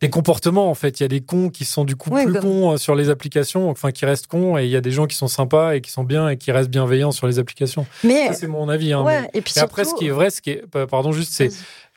[0.00, 0.68] des comportements.
[0.70, 2.72] En fait, il y a des cons qui sont du coup Oui, plus comme- cons
[2.72, 5.16] euh, sur les applications, enfin qui restent cons, et il y a des gens qui
[5.16, 7.86] sont sympas et qui sont bien et qui restent bienveillants sur les applications.
[8.02, 8.92] mais, c'est mon avis.
[8.92, 10.86] Hein, ouais, mais- et puis et après, ce qui est vrai, ce qui est, pa-
[10.86, 11.50] pardon, juste, c'est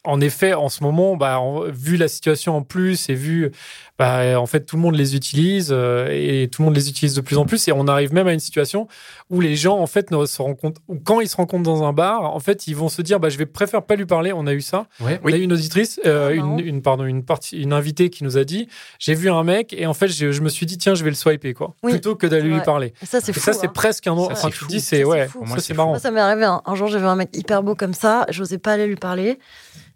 [0.03, 3.51] en effet, en ce moment, bah, vu la situation en plus et vu,
[3.97, 7.15] bah, en fait, tout le monde les utilise euh, et tout le monde les utilise
[7.15, 7.67] de plus en plus.
[7.67, 8.87] Et on arrive même à une situation
[9.29, 11.93] où les gens, en fait, ne se rencontrent, ou quand ils se rencontrent dans un
[11.93, 14.31] bar, en fait, ils vont se dire, bah, je vais préférer pas lui parler.
[14.33, 14.85] On a eu ça.
[14.99, 15.19] Ouais.
[15.23, 18.23] On a eu une auditrice, euh, Ah, une, une, pardon, une partie, une invitée qui
[18.23, 18.67] nous a dit,
[18.99, 21.09] j'ai vu un mec et en fait, je, je me suis dit, tiens, je vais
[21.09, 22.93] le swiper, quoi, Oui, plutôt que d'aller lui parler.
[23.01, 23.39] Et ça, c'est fou.
[23.39, 23.71] ça, c'est hein.
[23.73, 25.43] presque un, Ça, enfin, tu dis, Ça, c'est, ouais, fou.
[25.47, 25.89] Ça, c'est marrant.
[25.89, 28.25] Moi, ça m'est arrivé un, un jour, j'ai vu un mec hyper beau comme ça,
[28.29, 29.39] j'osais pas aller lui parler.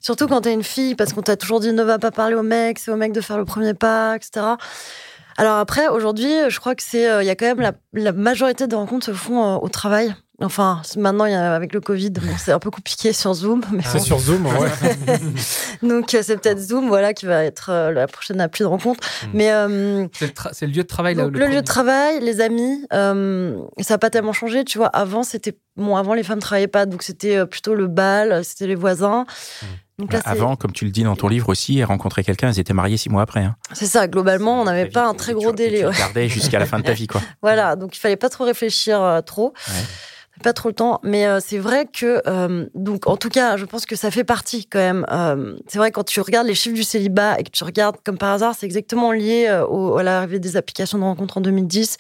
[0.04, 2.42] Surtout quand t'es une fille, parce qu'on t'a toujours dit ne va pas parler au
[2.42, 4.46] mec, c'est au mec de faire le premier pas, etc.
[5.38, 8.12] Alors après, aujourd'hui, je crois que c'est, euh, il y a quand même la, la
[8.12, 10.14] majorité des rencontres se font euh, au travail.
[10.44, 13.62] Enfin, maintenant, il y a, avec le Covid, bon, c'est un peu compliqué sur Zoom,
[13.72, 14.04] mais C'est bon.
[14.04, 14.70] sur Zoom, ouais.
[15.88, 19.08] donc euh, c'est peut-être Zoom, voilà, qui va être euh, la prochaine appli de rencontre.
[19.24, 19.28] Mm.
[19.34, 21.56] Mais euh, C'est le, tra- c'est le lieu de travail là, donc, le, premier.
[21.56, 24.88] lieu de travail, les amis, euh, ça n'a pas tellement changé, tu vois.
[24.88, 28.76] Avant, c'était bon, avant les femmes travaillaient pas, donc c'était plutôt le bal, c'était les
[28.76, 29.26] voisins.
[30.02, 32.50] Donc là, Bah, avant, comme tu le dis dans ton livre aussi, elles rencontraient quelqu'un,
[32.50, 33.42] elles étaient mariées six mois après.
[33.44, 33.56] hein.
[33.74, 34.08] c'est ça.
[34.08, 35.80] Globalement, on n'avait pas vie, un très gros délai.
[35.80, 35.92] Tu ouais.
[35.92, 37.22] regardais jusqu'à la fin de ta vie, quoi.
[37.42, 39.54] Voilà, donc il fallait pas trop réfléchir euh, trop.
[40.44, 43.66] Pas trop le temps, mais euh, c'est vrai que euh, donc en tout cas, je
[43.66, 45.06] pense que ça fait partie quand même.
[45.12, 48.18] euh, c'est vrai quand tu regardes les chiffres du célibat et que tu regardes comme
[48.18, 51.98] par hasard, c'est exactement lié euh, au- à l'arrivée des applications de rencontre en 2010.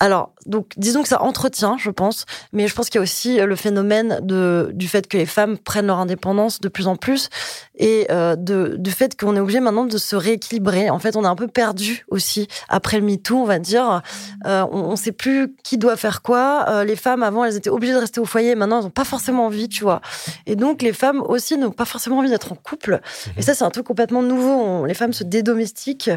[0.00, 3.40] Alors, donc, disons que ça entretient, je pense, mais je pense qu'il y a aussi
[3.40, 6.96] euh, le phénomène de, du fait que les femmes prennent leur indépendance de plus en
[6.96, 7.28] plus
[7.76, 10.90] et euh, de, du fait qu'on est obligé maintenant de se rééquilibrer.
[10.90, 14.02] En fait, on est un peu perdu aussi après le MeToo, on va dire.
[14.46, 16.66] Euh, on ne sait plus qui doit faire quoi.
[16.68, 18.54] Euh, les femmes, avant, elles étaient obligées de rester au foyer.
[18.54, 20.00] Maintenant, elles n'ont pas forcément envie, tu vois.
[20.46, 23.00] Et donc, les femmes aussi n'ont pas forcément envie d'être en couple.
[23.36, 24.52] Et ça, c'est un truc complètement nouveau.
[24.52, 26.10] On- les femmes se dédomestiquent.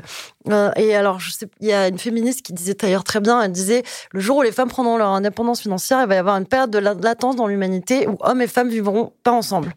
[0.75, 3.51] Et alors, je sais, il y a une féministe qui disait d'ailleurs très bien, elle
[3.51, 3.83] disait,
[4.17, 6.71] le jour où les femmes prendront leur indépendance financière, il va y avoir une période
[6.71, 9.73] de la- de latence dans l'humanité où hommes et femmes vivront pas ensemble.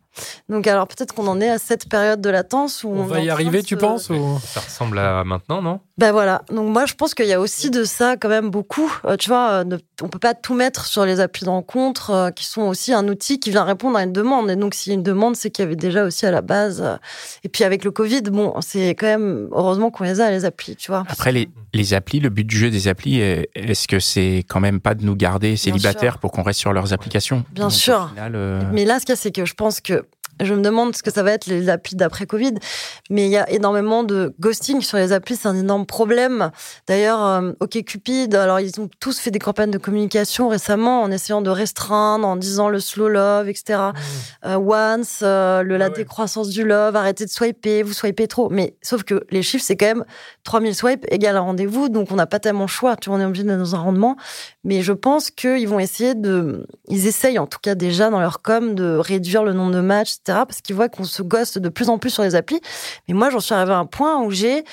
[0.48, 3.20] Donc, alors peut-être qu'on en est à cette période de latence où on, On va
[3.20, 4.38] y arriver, tu se- penses ou...
[4.46, 5.80] Ça ressemble à maintenant, non?
[5.98, 6.42] Ben voilà.
[6.50, 8.90] Donc moi, je pense qu'il y a aussi de ça quand même beaucoup.
[9.04, 12.10] Euh, tu vois, euh, ne- on peut pas tout mettre sur les applis de rencontre
[12.10, 14.50] euh, qui sont aussi un outil qui vient répondre à une demande.
[14.50, 16.40] Et donc, s'il y a une demande, c'est qu'il y avait déjà aussi à la
[16.40, 16.80] base.
[16.82, 16.96] euh,
[17.44, 20.74] Et puis avec le Covid, bon, c'est quand même heureusement qu'on les a les applis,
[20.76, 21.04] tu vois.
[21.08, 24.60] Après, les, les applis, le but du jeu des applis, est- est-ce que c'est quand
[24.60, 27.44] même pas de nous garder célibataires pour qu'on reste sur leurs applications?
[27.52, 28.08] Bien Donc, sûr.
[28.10, 30.04] final, euh, Mais là, ce qu'il y a, c'est que je pense que
[30.40, 32.54] Je me demande ce que ça va être les applis d'après Covid,
[33.10, 36.50] mais il y a énormément de ghosting sur les applis, c'est un énorme problème.
[36.86, 41.42] D'ailleurs, euh, OkCupid, alors ils ont tous fait des campagnes de communication récemment en essayant
[41.42, 43.80] de restreindre, en disant le slow love, etc.
[44.46, 45.94] Euh, once, euh, le, la Ah ouais.
[45.94, 48.48] décroissance du love, arrêtez de swiper, vous swipez trop.
[48.50, 50.04] Mais sauf que les chiffres, c'est quand même
[50.44, 52.96] 3000 swipes égale un rendez-vous, donc on n'a pas tellement le choix.
[52.96, 54.16] Tu vois, on est obligé d'être dans un rendement.
[54.64, 56.66] Mais je pense qu'ils vont essayer de.
[56.88, 60.16] Ils essayent en tout cas déjà dans leur com de réduire le nombre de matchs.
[60.46, 62.60] Parce qu'ils voient qu'on se gosse de plus en plus sur les applis.
[63.08, 64.64] Mais moi, j'en suis arrivée à un point où j'ai.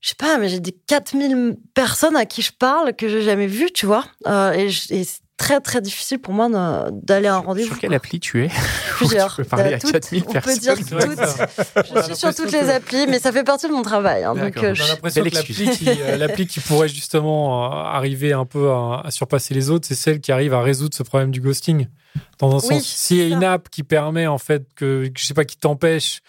[0.00, 3.48] Je sais pas, mais j'ai des 4000 personnes à qui je parle que j'ai jamais
[3.48, 4.04] vues, tu vois.
[4.28, 6.48] Euh, et c'est très, très difficile pour moi
[6.92, 7.68] d'aller à un rendez-vous.
[7.68, 7.96] Sur quelle quoi.
[7.96, 8.48] appli tu es?
[8.96, 9.30] Plusieurs.
[9.34, 11.16] Tu peux parler Euh, à toutes, 4000 On peut dire personnes.
[11.16, 11.96] Toutes.
[11.98, 14.22] Je suis sur toutes que- les applis, mais ça fait partie de mon travail.
[14.22, 15.78] hein, donc, euh, On je- a l'impression que l'appli excuse.
[15.78, 19.86] qui, euh, l'appli qui pourrait justement euh, arriver un peu à, à surpasser les autres,
[19.88, 21.86] c'est celle qui arrive à résoudre ce problème du ghosting.
[22.38, 25.24] Dans un Oui, sens, s'il y a une app qui permet en fait que je
[25.24, 26.20] sais pas, qui t'empêche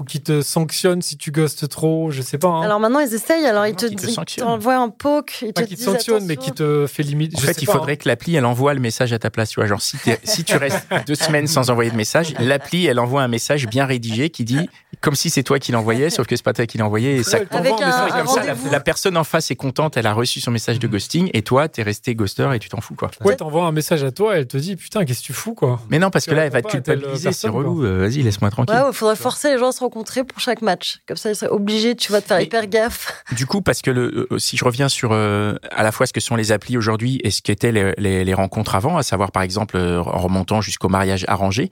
[0.00, 2.48] ou qui te sanctionne si tu ghostes trop, je sais pas.
[2.48, 2.62] hein.
[2.62, 3.46] Alors maintenant, ils essayent.
[3.46, 4.44] Alors, ils te, te ils sanctionne.
[4.44, 5.42] t'envoient un poke.
[5.42, 7.36] Ils pas te qui te disent sanctionne, mais qui te fait limite.
[7.36, 7.96] En je fait, sais il pas, faudrait hein.
[7.96, 9.50] que l'appli, elle envoie le message à ta place.
[9.50, 12.98] Tu vois, genre, si, si tu restes deux semaines sans envoyer de message, l'appli, elle
[12.98, 14.68] envoie un message bien rédigé qui dit,
[15.00, 17.16] comme si c'est toi qui l'envoyais, sauf que c'est pas toi qui l'envoyais.
[17.18, 20.12] Et ça, Avec un- un comme ça, la, personne en face est contente, elle a
[20.12, 23.12] reçu son message de ghosting, et toi, t'es resté ghoster et tu t'en fous, quoi.
[23.24, 25.78] Ouais, t'envoies un message à toi, elle te dit putain, qu'est-ce que tu fous quoi
[25.88, 27.84] Mais non, parce que là, elle va te culpabiliser, c'est relou.
[27.84, 28.74] euh, Vas-y, laisse-moi tranquille.
[28.74, 31.00] Ouais, il faudrait forcer les gens à se rencontrer pour chaque match.
[31.06, 33.22] Comme ça, ils seraient obligés, tu vois, de faire hyper gaffe.
[33.32, 36.12] Du coup, parce que le, euh, si je reviens sur euh, à la fois ce
[36.12, 39.32] que sont les applis aujourd'hui et ce qu'étaient les, les, les rencontres avant, à savoir
[39.32, 41.70] par exemple euh, en remontant jusqu'au mariage arrangé,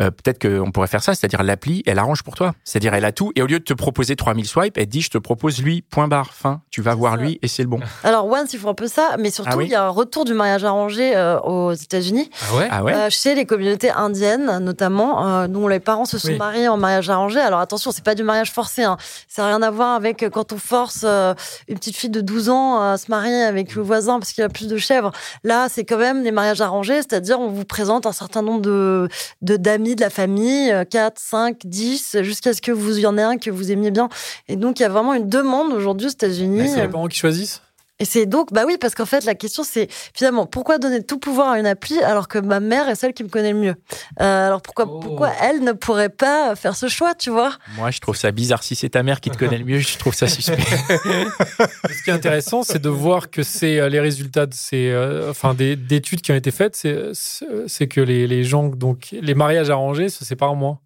[0.00, 2.52] euh, peut-être qu'on pourrait faire ça, c'est-à-dire l'appli, elle arrange pour toi.
[2.64, 5.02] C'est-à-dire elle a tout et au lieu de te proposer 3000 swipes, elle te dit
[5.02, 6.62] je te propose lui, point barre, fin.
[6.70, 7.20] Tu vas voir ça.
[7.20, 7.80] lui et c'est le bon.
[8.04, 9.88] Alors, Once, ils font un peu ça, mais surtout, Ah oui il y a un
[9.90, 12.68] retour du mariage arrangé euh, aux États-Unis, Ah ouais?
[12.70, 16.38] Ah ouais euh, chez les communautés indiennes, notamment, euh, dont les parents se sont Oui.
[16.38, 17.40] mariés en mariage arrangé.
[17.40, 18.82] Alors, attention, c'est pas du mariage forcé.
[18.84, 18.96] Hein.
[19.28, 21.34] Ça n'a rien à voir avec quand on force euh,
[21.68, 24.48] une petite fille de 12 ans à se marier avec le voisin parce qu'il a
[24.48, 25.12] plus de chèvres.
[25.44, 29.08] Là, c'est quand même des mariages arrangés, c'est-à-dire on vous présente un certain nombre de
[29.42, 33.22] de- de la famille, euh, 4, 5, 10, jusqu'à ce que vous y en ait
[33.22, 34.08] un que vous aimiez bien.
[34.48, 36.68] Et donc, il y a vraiment une demande aujourd'hui aux États-Unis.
[36.68, 37.62] C'est les parents qui choisissent?
[38.02, 41.18] Et c'est donc, bah oui, parce qu'en fait, la question, c'est finalement, pourquoi donner tout
[41.18, 43.74] pouvoir à une appli alors que ma mère est celle qui me connaît le mieux?
[44.20, 44.98] Euh, Alors pourquoi, Oh.
[44.98, 47.52] pourquoi elle ne pourrait pas faire ce choix, tu vois?
[47.76, 48.64] Moi, je trouve ça bizarre.
[48.64, 50.56] Si c'est ta mère qui te connaît le mieux, je trouve ça suspect.
[50.58, 55.30] Ce qui est intéressant, c'est de voir que c'est euh, les résultats de ces, euh,
[55.30, 59.70] enfin, des- d'études qui ont été faites, c'est que les, les gens, donc les mariages
[59.70, 60.78] arrangés, se séparent moins.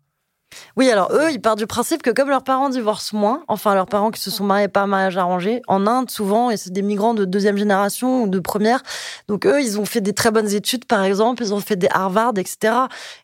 [0.76, 3.86] Oui, alors eux, ils partent du principe que comme leurs parents divorcent moins, enfin leurs
[3.86, 7.14] parents qui se sont mariés par mariage arrangé, en Inde souvent, et c'est des migrants
[7.14, 8.82] de deuxième génération ou de première,
[9.28, 11.88] donc eux, ils ont fait des très bonnes études, par exemple, ils ont fait des
[11.90, 12.74] Harvard, etc.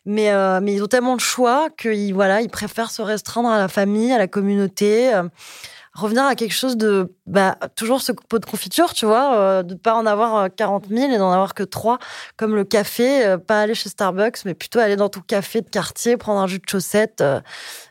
[0.05, 3.57] Mais, euh, mais ils ont tellement de choix qu'ils voilà, ils préfèrent se restreindre à
[3.57, 5.13] la famille, à la communauté.
[5.13, 5.23] euh,
[5.93, 9.75] revenir à quelque chose de bah, toujours ce pot de confiture, tu vois, euh, de
[9.75, 11.99] pas en avoir euh, 40 000 et d'en avoir que trois,
[12.35, 15.69] comme le café, euh, pas aller chez Starbucks, mais plutôt aller dans ton café de
[15.69, 17.39] quartier, prendre un jus de chaussette, euh,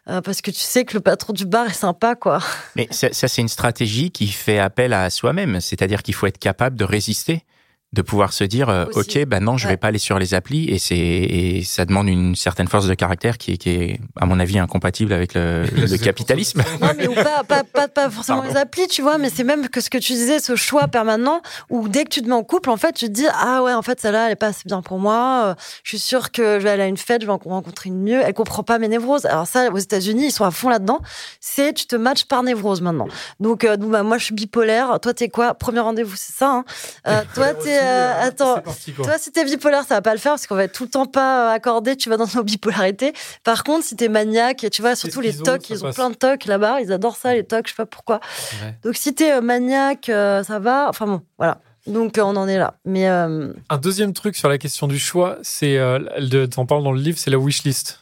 [0.09, 2.41] euh, parce que tu sais que le patron du bar est sympa, quoi.
[2.75, 5.61] Mais ça, c'est une stratégie qui fait appel à soi-même.
[5.61, 7.45] C'est-à-dire qu'il faut être capable de résister,
[7.93, 9.19] de pouvoir se dire, euh, Aussi.
[9.21, 9.73] ok, bah non, je Ouais.
[9.75, 12.95] vais pas aller sur les applis, et c'est et ça demande une certaine force de
[12.95, 16.63] caractère qui est, qui est à mon avis, incompatible avec le, le capitalisme.
[16.81, 18.55] Non, mais ou pas, pas, pas, pas forcément Pardon.
[18.55, 21.43] les applis, tu vois, mais c'est même que ce que tu disais, ce choix permanent,
[21.71, 23.75] où dès que tu te mets en couple, en fait, tu te dis, ah ouais,
[23.75, 26.59] en fait, celle-là, elle est pas assez bien pour moi, euh, je suis sûre que
[26.61, 28.79] je vais aller à une fête, je vais en rencontrer une mieux, elle comprend pas
[28.79, 29.27] mes névroses.
[29.27, 31.01] Alors ça, aux États-Unis, ils sont à fond là-dedans,
[31.41, 33.09] c'est tu te matches par névrose maintenant.
[33.41, 35.53] Donc, euh, donc, bah, moi, je suis bipolaire, toi, t'es quoi?
[35.55, 36.65] Premier rendez-vous, c'est ça, hein
[37.07, 40.18] Euh, Toi, t'es, euh, attends, C'est parti, toi, si t'es bipolaire, ça va pas le
[40.18, 41.97] faire parce qu'on va être tout le temps pas euh, accordé.
[41.97, 43.12] Tu vas dans nos bipolarités.
[43.45, 45.95] Par contre, si t'es maniaque, et tu vois, surtout les tocs, ils ont passe.
[45.97, 46.81] plein de tocs là-bas.
[46.81, 47.66] Ils adorent ça, les tocs.
[47.66, 48.21] Je sais pas pourquoi.
[48.62, 48.75] Ouais.
[48.83, 50.87] Donc, si t'es euh, maniaque, euh, ça va.
[50.88, 51.59] Enfin bon, voilà.
[51.87, 52.75] Donc, euh, on en est là.
[52.85, 56.92] Mais euh, Un deuxième truc sur la question du choix, c'est, euh, t'en parles dans
[56.92, 58.02] le livre, c'est la wishlist.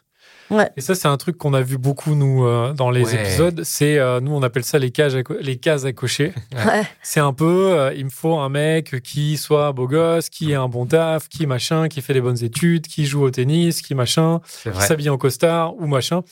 [0.51, 0.69] Ouais.
[0.77, 3.21] Et ça, c'est un truc qu'on a vu beaucoup, nous, euh, dans les Ouais.
[3.21, 3.61] épisodes.
[3.65, 6.33] C'est, euh, nous, on appelle ça les, cages à les cases à cocher.
[6.67, 6.83] ouais.
[7.03, 10.57] C'est un peu, euh, il me faut un mec qui soit beau gosse, qui ait
[10.57, 13.95] un bon taf, qui machin, qui fait des bonnes études, qui joue au tennis, qui
[13.95, 16.23] machin, qui s'habille en costard ou machin.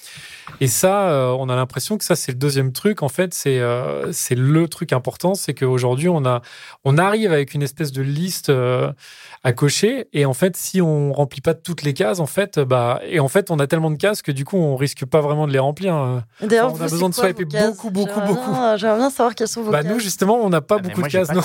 [0.60, 3.02] Et ça, euh, on a l'impression que ça, c'est le deuxième truc.
[3.02, 6.42] En fait, c'est euh, c'est le truc important, c'est qu'aujourd'hui, on a,
[6.84, 8.90] on arrive avec une espèce de liste euh,
[9.44, 10.08] à cocher.
[10.12, 13.28] Et en fait, si on remplit pas toutes les cases, en fait, bah, et en
[13.28, 15.52] fait, on a tellement de cases cases que du coup, on risque pas vraiment de
[15.52, 15.94] les remplir.
[15.94, 16.20] euh.
[16.40, 18.52] D'ailleurs, on a vous, besoin de swiper beaucoup, beaucoup, beaucoup.
[18.76, 19.92] J'aimerais bien savoir quelles sont vos Bah, cases.
[19.92, 21.28] nous, justement, on n'a pas Ah, mais beaucoup moi, de cases.
[21.34, 21.40] de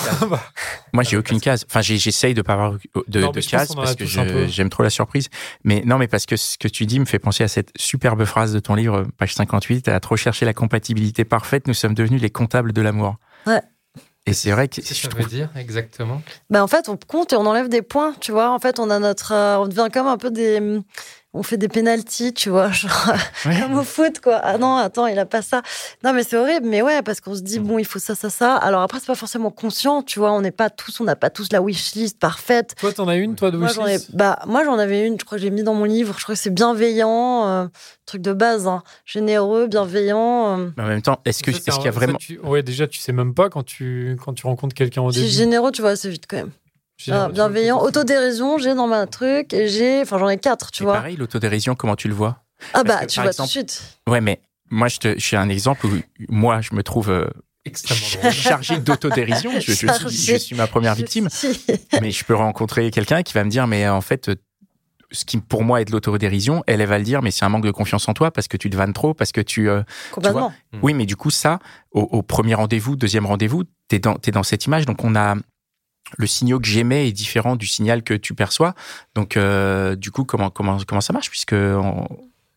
[0.93, 1.65] Moi, j'ai aucune case.
[1.69, 2.73] Enfin, j'essaye de pas avoir
[3.07, 5.29] de, Non, cases parce que j'aime trop la surprise.
[5.63, 8.23] Mais non, mais parce que ce que tu dis me fait penser à cette superbe
[8.25, 9.87] phrase de ton livre, page 58.
[9.87, 13.15] À trop chercher la compatibilité parfaite, nous sommes devenus les comptables de l'amour.
[13.47, 13.61] Ouais.
[14.25, 16.87] Et c'est vrai que Qu'est-ce que je ça trouve veut dire exactement Bah, en fait,
[16.87, 18.51] on compte et on enlève des points, tu vois.
[18.51, 20.61] En fait, on a notre, euh, on devient comme un peu des,
[21.35, 22.91] on fait des pénalties, tu vois, genre
[23.45, 23.59] Ouais.
[23.59, 24.35] comme au foot, quoi.
[24.43, 25.61] Ah non, attends, il a pas ça.
[26.03, 26.67] Non, mais c'est horrible.
[26.67, 28.55] Mais ouais, parce qu'on se dit bon, il faut ça, ça, ça.
[28.55, 30.31] Alors après, c'est pas forcément conscient, tu vois.
[30.31, 32.75] On n'est pas tous, on n'a pas tous la wishlist parfaite.
[32.79, 35.19] Toi, t'en as une, toi, de Moi, j'en ai, wishlist bah, moi, j'en avais une.
[35.19, 36.15] Je crois que j'ai mis dans mon livre.
[36.17, 37.65] Je crois que c'est bienveillant, euh,
[38.05, 38.83] truc de base, hein.
[39.05, 40.59] généreux, bienveillant.
[40.59, 40.69] euh.
[40.77, 42.39] Mais en même temps, est-ce que Ça, c'est est-ce qu'il y a ça, vraiment tu-
[42.39, 45.31] Ouais, déjà, tu sais même pas quand tu, quand tu rencontres quelqu'un au Si début.
[45.31, 46.51] généreux, tu vois, assez vite quand même.
[47.11, 50.93] Ah, bienveillant, autodérision, j'ai dans ma truc j'ai, enfin, j'en ai quatre, tu Et vois.
[50.93, 52.43] pareil, l'autodérision, comment tu le vois?
[52.73, 53.81] Ah bah, que, tu vois exemple- tout de suite.
[54.07, 55.97] Ouais, mais moi, je te, je suis un exemple où
[56.29, 57.27] moi, je me trouve euh,
[57.65, 59.51] Extrêmement chargé d'autodérision.
[59.53, 60.09] Je, je suis, Chargé.
[60.09, 61.29] je suis ma première victime.
[62.01, 64.35] Mais je peux rencontrer quelqu'un qui va me dire, mais en fait, euh,
[65.11, 67.49] ce qui pour moi est de l'autodérision, elle, elle va le dire, mais c'est un
[67.49, 69.69] manque de confiance en toi parce que tu te vannes trop, parce que tu.
[69.69, 70.53] euh, Complètement.
[70.73, 70.79] Mm.
[70.81, 71.59] Oui, mais du coup, ça,
[71.91, 75.35] au, au premier rendez-vous, deuxième rendez-vous, t'es dans, t'es dans cette image, donc on a.
[76.17, 78.75] Le signal que j'émets est différent du signal que tu perçois.
[79.15, 82.07] Donc, euh, du coup, comment, comment, comment ça marche Puisque on-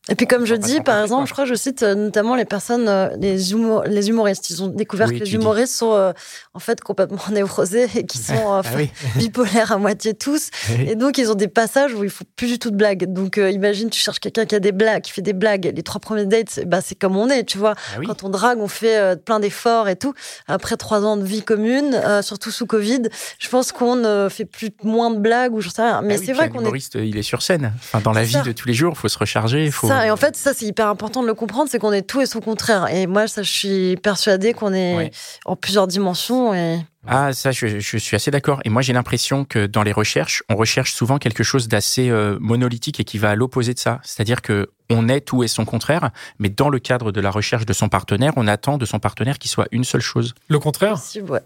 [0.08, 1.26] Et puis comme je dis, par exemple, quoi.
[1.26, 4.50] je crois que je cite euh, notamment les personnes, euh, les, humo- les humoristes.
[4.50, 5.34] Ils ont découvert Oui, que les dis.
[5.34, 6.12] humoristes sont euh,
[6.54, 8.90] en fait complètement névrosés et qui sont euh, Ah oui.
[9.16, 10.50] bipolaires à moitié tous.
[10.86, 13.12] Et donc ils ont des passages où il faut plus du tout de blagues.
[13.12, 15.72] Donc euh, imagine, tu cherches quelqu'un qui a des blagues, qui fait des blagues.
[15.74, 17.74] Les trois premiers dates, c'est- bah, c'est comme on est, tu vois.
[17.96, 18.00] Ah.
[18.06, 20.14] Quand on drague, on fait plein d'efforts et tout.
[20.46, 23.02] Après trois ans de vie commune, surtout sous Covid,
[23.40, 26.00] je pense qu'on ne fait plus moins de blagues ou je sais rien.
[26.02, 27.72] Mais Ah c'est vrai qu'on est humoriste, il est sur scène.
[27.76, 28.42] Enfin, dans la vie ça.
[28.42, 29.64] de tous les jours, il faut se recharger.
[29.64, 29.88] il Faut...
[29.88, 32.20] Ça, et en fait, ça, c'est hyper important de le comprendre, c'est qu'on est tout
[32.20, 32.88] et son contraire.
[32.92, 35.10] Et moi, ça, je suis persuadée qu'on est
[35.44, 36.54] en plusieurs dimensions.
[36.54, 36.80] Et...
[37.06, 38.60] Ah, ça, je, je suis assez d'accord.
[38.64, 42.36] Et moi, j'ai l'impression que dans les recherches, on recherche souvent quelque chose d'assez euh,
[42.40, 44.00] monolithique et qui va à l'opposé de ça.
[44.02, 47.66] C'est-à-dire que on est tout et son contraire, mais dans le cadre de la recherche
[47.66, 50.34] de son partenaire, on attend de son partenaire qu'il soit une seule chose.
[50.48, 50.96] Le contraire?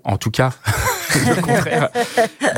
[0.04, 0.52] En tout cas,
[1.14, 1.88] le contraire.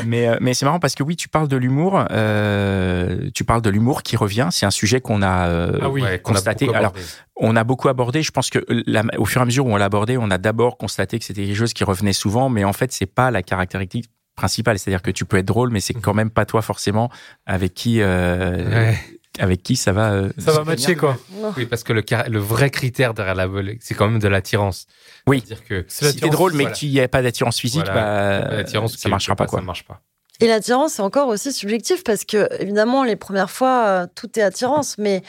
[0.05, 2.03] Mais, euh, mais c'est marrant parce que oui, tu parles de l'humour.
[2.11, 4.49] euh, tu parles de l'humour qui revient.
[4.51, 6.73] C'est un sujet qu'on a euh, Ah oui, Ouais, qu'on a constaté.
[6.73, 6.93] Alors,
[7.35, 8.21] on a beaucoup abordé.
[8.21, 10.37] Je pense que la- au fur et à mesure où on l'a abordé, on a
[10.37, 13.41] d'abord constaté que c'était quelque chose qui revenait souvent, mais en fait, c'est pas la
[13.41, 14.79] caractéristique principale.
[14.79, 17.09] C'est-à-dire que tu peux être drôle, mais c'est quand même pas toi forcément
[17.45, 18.97] avec qui, euh, Ouais.
[19.39, 20.11] Avec qui ça va.
[20.13, 21.17] euh, Ça va matcher, quoi.
[21.57, 24.85] Oui, parce que le, vrai critère derrière la volée, c'est quand même de l'attirance.
[25.27, 25.43] Oui.
[25.45, 26.75] C'est-à-dire que C'est Si t'es drôle, mais voilà.
[26.75, 28.63] qu'il n'y a pas d'attirance physique, Voilà.
[28.63, 29.59] bah, ça marchera pas, quoi.
[29.59, 30.01] Ça marche pas.
[30.39, 34.41] Et l'attirance, c'est encore aussi subjectif parce que, évidemment, les premières fois, euh, tout est
[34.41, 35.21] attirance, mais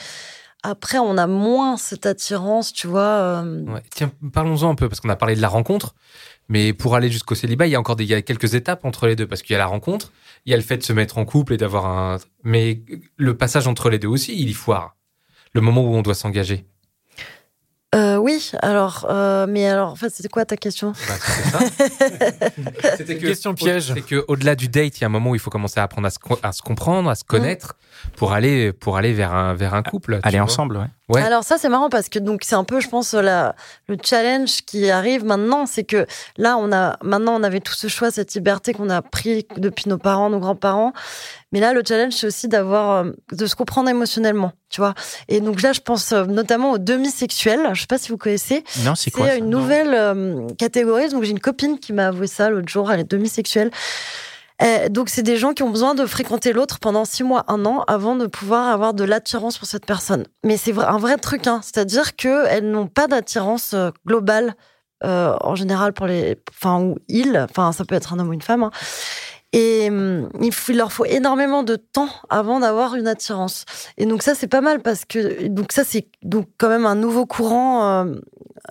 [0.63, 3.01] après, on a moins cette attirance, tu vois.
[3.03, 3.83] euh, Ouais.
[3.95, 5.95] Tiens, parlons-en un peu, parce qu'on a parlé de la rencontre,
[6.49, 8.85] mais pour aller jusqu'au célibat, il y a encore des, il y a quelques étapes
[8.85, 10.13] entre les deux, parce qu'il y a la rencontre,
[10.47, 12.19] il y a le fait de se mettre en couple et d'avoir un...
[12.43, 12.83] Mais
[13.17, 14.97] le passage entre les deux aussi, il y foire.
[15.53, 16.67] Le moment où on doit s'engager.
[18.25, 20.95] Oui, alors, euh, mais alors, en fait, c'était quoi ta question?
[21.07, 22.95] Bah, c'était ça.
[22.97, 23.93] C'était Question piège.
[23.93, 25.83] C'est que au-delà du date, il y a un moment où il faut commencer à
[25.83, 27.75] apprendre à se, co- à se comprendre, à se connaître,
[28.17, 30.21] pour aller pour aller vers un vers un couple.
[30.23, 30.45] aller vois.
[30.45, 30.87] ensemble, ouais.
[31.11, 31.21] Ouais.
[31.21, 33.55] Alors ça c'est marrant parce que donc c'est un peu je pense la,
[33.89, 36.07] le challenge qui arrive maintenant c'est que
[36.39, 39.91] là on a maintenant on avait tout ce choix cette liberté qu'on a pris depuis
[39.91, 40.95] nos parents nos grands-parents
[41.53, 44.95] mais là le challenge c'est aussi d'avoir euh, de se comprendre émotionnellement tu vois
[45.29, 48.65] et donc là je pense euh, notamment aux demi-sexuels je sais pas si vous connaissez
[48.85, 51.09] Non, c'est quoi une nouvelle euh, catégorie.
[51.09, 52.91] Donc j'ai une copine qui m'a avoué ça l'autre jour.
[52.91, 53.71] Elle est demisexuelle.
[54.63, 57.65] Euh, donc c'est des gens qui ont besoin de fréquenter l'autre pendant six mois, un
[57.67, 60.25] an, avant de pouvoir avoir de l'attirance pour cette personne.
[60.45, 61.61] Mais c'est un vrai truc, hein.
[61.63, 64.55] c'est-à-dire que elles n'ont pas d'attirance euh, globale
[65.03, 68.33] euh, en général pour les, enfin ou il, enfin ça peut être un homme ou
[68.33, 68.63] une femme.
[68.63, 68.71] hein.
[69.57, 73.65] Et hum, il, faut- il leur faut énormément de temps avant d'avoir une attirance.
[73.99, 76.97] Et donc ça c'est pas mal parce que donc ça c'est donc quand même un
[76.97, 78.15] nouveau courant euh,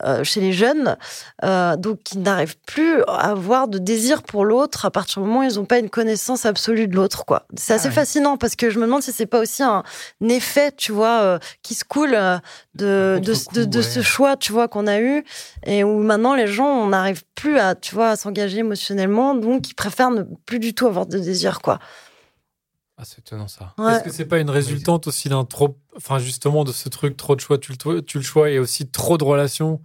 [0.04, 0.98] euh, chez les jeunes,
[1.46, 5.40] euh, donc qui n'arrivent plus à avoir de désir pour l'autre à partir du moment
[5.42, 7.26] où ils n'ont pas une connaissance absolue de l'autre.
[7.26, 7.46] quoi.
[7.56, 7.94] C'est assez ouais.
[7.94, 9.84] fascinant parce que je me demande si c'est pas aussi un
[10.28, 12.18] effet, tu vois, euh, qui se coule
[12.76, 13.84] de, de, contre-coup, de, de ouais.
[13.84, 15.24] ce choix, tu vois, qu'on a eu
[15.66, 19.70] et où maintenant les gens, on n'arrive plus à, tu vois, à s'engager émotionnellement, donc
[19.70, 21.80] ils préfèrent ne plus du tout avoir de désir, quoi.
[22.98, 23.74] Ah, c'est étonnant ça.
[23.78, 23.94] Ouais.
[23.94, 27.36] Est-ce que c'est pas une résultante aussi d'un trop, enfin justement de ce truc trop
[27.36, 29.82] de choix, tu le, tu le choix et aussi trop de relations,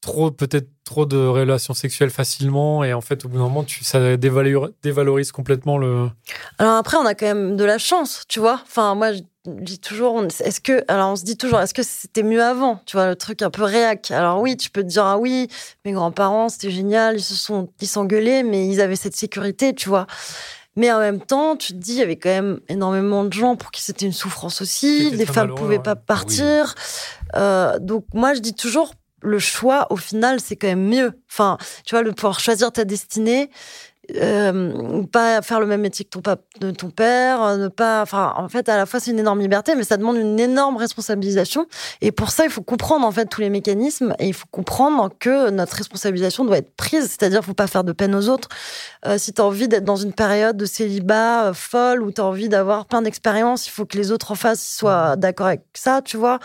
[0.00, 3.82] trop peut-être trop de relations sexuelles facilement et en fait au bout d'un moment tu
[3.84, 6.10] ça dévalor- dévalorise complètement le.
[6.58, 8.60] Alors après, on a quand même de la chance, tu vois.
[8.64, 9.10] Enfin, moi,
[9.46, 12.80] dis toujours, on- est-ce que, alors on se dit toujours, est-ce que c'était mieux avant?
[12.86, 14.10] Tu vois, le truc un peu réac.
[14.10, 15.48] Alors oui, tu peux te dire, ah oui,
[15.84, 19.88] mes grands-parents, c'était génial, ils se sont, ils s'engueulaient, mais ils avaient cette sécurité, tu
[19.88, 20.06] vois.
[20.76, 23.56] Mais en même temps, tu te dis, il y avait quand même énormément de gens
[23.56, 25.10] pour qui c'était une souffrance aussi.
[25.10, 25.82] Les femmes malheureux, pouvaient ouais.
[25.82, 26.74] pas partir.
[27.36, 31.12] Euh, donc moi, je dis toujours, le choix, au final, c'est quand même mieux.
[31.30, 33.50] Enfin, tu vois, de pouvoir choisir ta destinée,
[34.16, 38.02] euh, pas faire le même métier que ton, ton père, euh, ne pas.
[38.02, 40.76] Enfin, en fait, à la fois, c'est une énorme liberté, mais ça demande une énorme
[40.76, 41.66] responsabilisation.
[42.00, 45.10] Et pour ça, il faut comprendre en fait tous les mécanismes et il faut comprendre
[45.18, 47.04] que notre responsabilisation doit être prise.
[47.04, 48.48] C'est-à-dire, faut pas faire de peine aux autres.
[49.06, 52.24] Euh, si tu as envie d'être dans une période de célibat folle ou tu as
[52.24, 56.02] envie d'avoir plein d'expériences, il faut que les autres en face soient d'accord avec ça,
[56.02, 56.38] tu vois.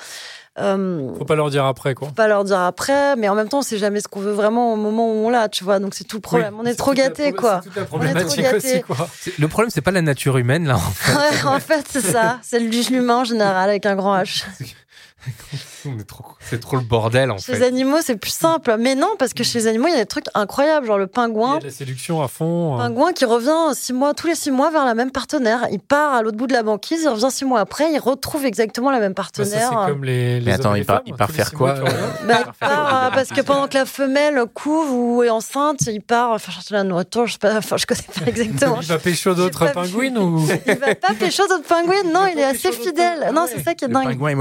[0.60, 2.08] Euh, Faut pas leur dire après, quoi.
[2.08, 4.32] faut pas leur dire après, mais en même temps, on sait jamais ce qu'on veut
[4.32, 5.78] vraiment au moment où on l'a, tu vois.
[5.80, 6.53] Donc c'est tout le problème.
[6.55, 7.62] Oui, on est trop gâtés, quoi.
[7.64, 8.55] C'est toute la est trop problématique gâtés.
[8.58, 9.08] aussi, quoi.
[9.20, 10.76] C'est- Le problème, c'est pas la nature humaine, là.
[10.76, 11.14] en fait.
[11.14, 12.39] Ouais, en fait, c'est ça.
[12.41, 14.45] C'est le l'humain en général avec un grand H.
[16.08, 17.66] Trop- C'est trop le bordel, en Chez les fait.
[17.66, 18.76] animaux, c'est plus simple.
[18.80, 21.06] Mais non, parce que chez les animaux, il y a des trucs incroyables, genre le
[21.06, 21.56] Il y pingouin.
[21.56, 22.76] a de la séduction à fond.
[22.76, 22.78] euh.
[22.84, 25.66] Pingouin qui revient six mois, tous les six mois vers la même partenaire.
[25.72, 28.46] Il part à l'autre bout de la banquise, il revient six mois après, il retrouve
[28.46, 29.70] exactement la même Bah, ça, partenaire.
[29.86, 31.74] c'est comme les, les Mais attends, il les part- il part tous les faire mois,
[31.80, 31.90] quoi.
[32.28, 36.02] Bah, il part, euh, parce que pendant que la femelle couve ou est enceinte, il
[36.02, 37.26] part faire chercher la nourriture.
[37.28, 38.78] Je sais pas, enfin, je connais pas exactement.
[38.82, 40.46] Il va pécho d'autres pingouines ou?
[40.68, 43.32] Il va pas pécho d'autres pingouins, non, il est assez fidèle.
[43.34, 44.04] Non, Ah c'est ça qui est Le dingue.
[44.10, 44.36] pingouin est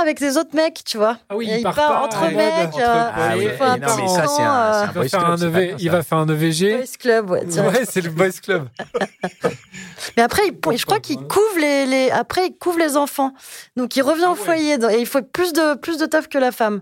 [0.00, 1.18] Avec les autres mecs, tu vois.
[1.28, 2.34] Ah oui, il part entre en mecs.
[2.36, 4.42] mode, euh, entre- Ah oui, il faut un non, mais ça, c'est un- temps, c'est
[4.42, 5.92] un Il va boys faire club, un c'est EV pas bien, il ça.
[5.96, 6.76] va faire un EVG.
[6.76, 7.44] Boys Club, ouais.
[7.60, 8.68] Ouais, c'est le boys club.
[10.16, 13.32] Mais après, il- je crois qu'il couvre les, les, après, il couvre les enfants.
[13.76, 14.74] Donc, il revient Ah au foyer.
[14.90, 16.80] Et il faut plus de, plus de taf que la femme.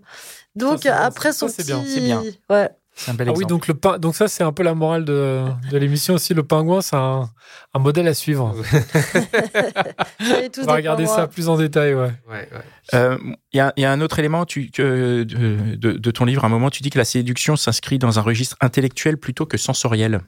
[0.55, 1.73] Donc, Ça, c'est bien, après ça, son c'est petit.
[1.73, 2.23] bien, c'est bien.
[2.51, 2.69] Ouais.
[3.01, 3.49] C'est un bel Ah oui, exemple.
[3.51, 6.35] donc, le pin- donc ça, c'est un peu la morale de, de l'émission aussi.
[6.35, 7.31] Le pingouin, c'est un,
[7.73, 8.53] un modèle à suivre.
[10.21, 11.17] On va regarder pingouins.
[11.17, 12.11] ça plus en détail, ouais.
[12.29, 12.59] Ouais, ouais.
[12.95, 13.17] Euh,
[13.53, 16.25] Il y, a, il y a un autre élément tu, que, de, de- de ton
[16.25, 16.45] livre.
[16.45, 19.57] À un moment, tu dis que la séduction s'inscrit dans un registre intellectuel plutôt que
[19.57, 20.21] sensoriel.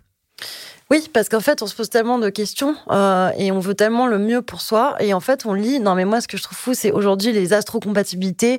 [0.91, 4.09] Oui, parce qu'en fait, on se pose tellement de questions euh, et on veut tellement
[4.09, 4.97] le mieux pour soi.
[4.99, 5.79] Et en fait, on lit.
[5.79, 8.59] Non, mais moi, ce que je trouve fou, c'est aujourd'hui les astrocompatibilités.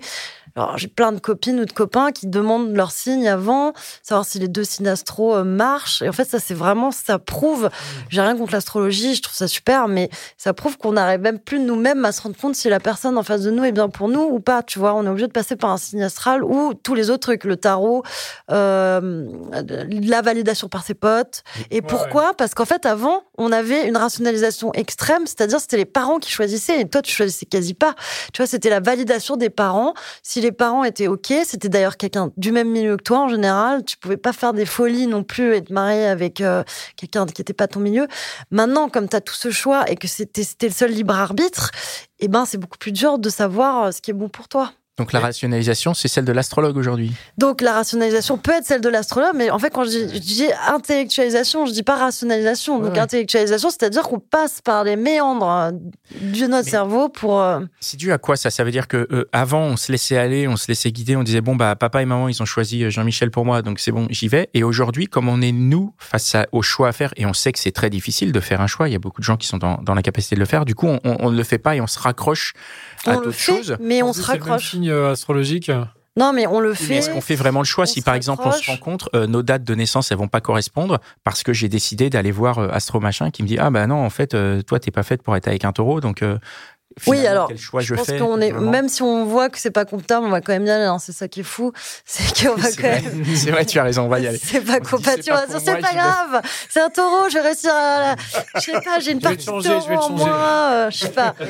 [0.56, 3.74] Alors, j'ai plein de copines ou de copains qui demandent leur signe avant,
[4.04, 6.02] savoir si les deux signes astro euh, marchent.
[6.02, 7.70] Et en fait, ça, c'est vraiment, ça prouve.
[8.10, 11.60] J'ai rien contre l'astrologie, je trouve ça super, mais ça prouve qu'on n'arrive même plus
[11.60, 14.10] nous-mêmes à se rendre compte si la personne en face de nous est bien pour
[14.10, 14.64] nous ou pas.
[14.64, 17.22] Tu vois, on est obligé de passer par un signe astral ou tous les autres
[17.22, 18.04] trucs, le tarot,
[18.52, 21.44] euh, la validation par ses potes.
[21.70, 22.34] Et Ouais, pourquoi?
[22.34, 26.82] Parce qu'en fait, avant, on avait une rationalisation extrême, c'est-à-dire c'était les parents qui choisissaient
[26.82, 27.96] et toi, tu choisissais quasi pas.
[28.34, 29.94] Tu vois, c'était la validation des parents.
[30.24, 33.84] Si les parents étaient OK, c'était d'ailleurs quelqu'un du même milieu que toi en général.
[33.84, 36.64] Tu pouvais pas faire des folies non plus et te marier avec euh,
[36.96, 38.08] quelqu'un qui n'était pas ton milieu.
[38.52, 41.72] Maintenant, comme tu as tout ce choix et que c'était le seul libre arbitre,
[42.20, 44.72] eh ben, c'est beaucoup plus dur de savoir euh, ce qui est bon pour toi.
[45.02, 47.12] Donc la rationalisation, c'est celle de l'astrologue aujourd'hui.
[47.38, 50.20] Donc la rationalisation peut être celle de l'astrologue, mais en fait quand je dis, je
[50.20, 52.80] dis intellectualisation, je dis pas rationalisation.
[52.80, 53.00] Donc Ouais.
[53.00, 57.40] intellectualisation, c'est-à-dire qu'on passe par les méandres euh, de notre Mais- cerveau pour.
[57.42, 58.50] euh, C'est dû à quoi ça?
[58.52, 61.24] Ça veut dire que euh, avant, on se laissait aller, on se laissait guider, on
[61.24, 64.08] disait bon bah papa et maman ils ont choisi Jean-Michel pour moi, donc c'est bon,
[64.10, 64.50] j'y vais.
[64.54, 67.52] Et aujourd'hui, comme on est nous face à, au choix à faire, et on sait
[67.52, 69.48] que c'est très difficile de faire un choix, il y a beaucoup de gens qui
[69.48, 70.66] sont dans, dans la capacité de le faire.
[70.66, 72.54] Du coup, on, on- on ne le fait pas et on se raccroche
[73.06, 73.78] à on le d'autres fait, choses.
[73.82, 74.72] mais on se raccroche.
[74.72, 75.72] signe astrologique.
[76.18, 76.96] Non, mais on le fait.
[76.96, 79.44] Est-ce qu'on fait vraiment le choix on Si par exemple on se rencontre, euh, nos
[79.44, 83.00] dates de naissance elles vont pas correspondre parce que j'ai décidé d'aller voir euh, Astro
[83.00, 85.38] machin qui me dit ah bah non en fait euh, toi t'es pas faite pour
[85.38, 86.24] être avec un taureau donc
[87.08, 89.72] Oui, alors, quel choix je, je pense qu'on est, même si on voit que c'est
[89.72, 90.84] pas comptable, on va quand même y aller.
[90.86, 90.98] hein.
[91.00, 91.72] C'est ça qui est fou,
[92.06, 93.26] c'est qu'on va quand vrai, même.
[93.36, 94.40] c'est vrai, tu as raison, on va y aller.
[94.44, 95.24] C'est pas compatible.
[95.24, 95.96] c'est pas pour C'est moi, pas vais.
[95.98, 96.42] grave.
[96.70, 97.30] C'est un taureau.
[97.30, 98.16] Je vais réussir à.
[98.56, 99.00] Je sais pas.
[99.00, 100.26] J'ai une Je vais le partie changer, de je vais le taureau en changer.
[100.26, 100.70] moi.
[100.72, 101.36] euh, je sais pas.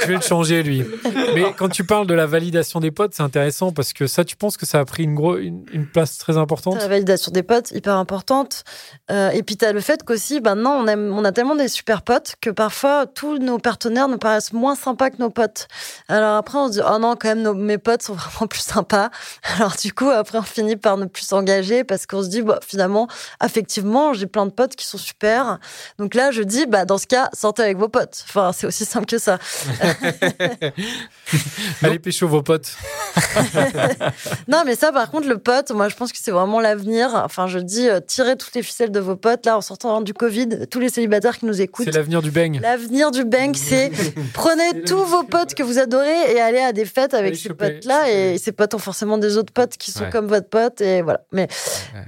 [0.00, 0.84] Je vais le changer, lui.
[1.34, 4.36] Mais quand tu parles de la validation des potes, c'est intéressant parce que ça, tu
[4.36, 6.76] penses que ça a pris une, gros, une, une place très importante?
[6.78, 8.64] La validation des potes, hyper importante.
[9.10, 11.66] Euh, et puis, tu as le fait qu'aussi, maintenant, on, aime, on a tellement des
[11.66, 15.66] super potes que parfois, tous nos partenaires nous paraissent moins sympas que nos potes.
[16.06, 18.60] Alors après, on se dit, oh non, quand même, nos, mes potes sont vraiment plus
[18.60, 19.10] sympas.
[19.56, 22.60] Alors du coup, après, on finit par ne plus s'engager parce qu'on se dit, bah,
[22.64, 23.08] finalement,
[23.40, 25.58] affectivement, j'ai plein de potes qui sont super.
[25.98, 28.24] Donc là, je dis, bah, dans ce cas, sortez avec vos potes.
[28.28, 29.38] Enfin, c'est aussi simple que ça.
[31.82, 32.76] Allez, pécho vos potes.
[34.48, 37.10] Non, mais ça, par contre, le pote, moi, je pense que c'est vraiment l'avenir.
[37.14, 39.46] Enfin, je dis, euh, tirez toutes les ficelles de vos potes.
[39.46, 41.84] Là, en sortant du Covid, tous les célibataires qu'ils nous écoutent.
[41.86, 42.58] C'est l'avenir du bang.
[42.60, 43.90] L'avenir du bang, c'est
[44.34, 47.48] prenez tous vos potes que vous adorez et allez à des fêtes avec Allez ces
[47.48, 48.00] choper, potes-là.
[48.00, 48.34] choper.
[48.34, 50.10] Et ces potes ont forcément des autres potes qui sont Ouais.
[50.10, 50.80] comme votre pote.
[50.80, 51.20] Et voilà.
[51.32, 51.48] Mais,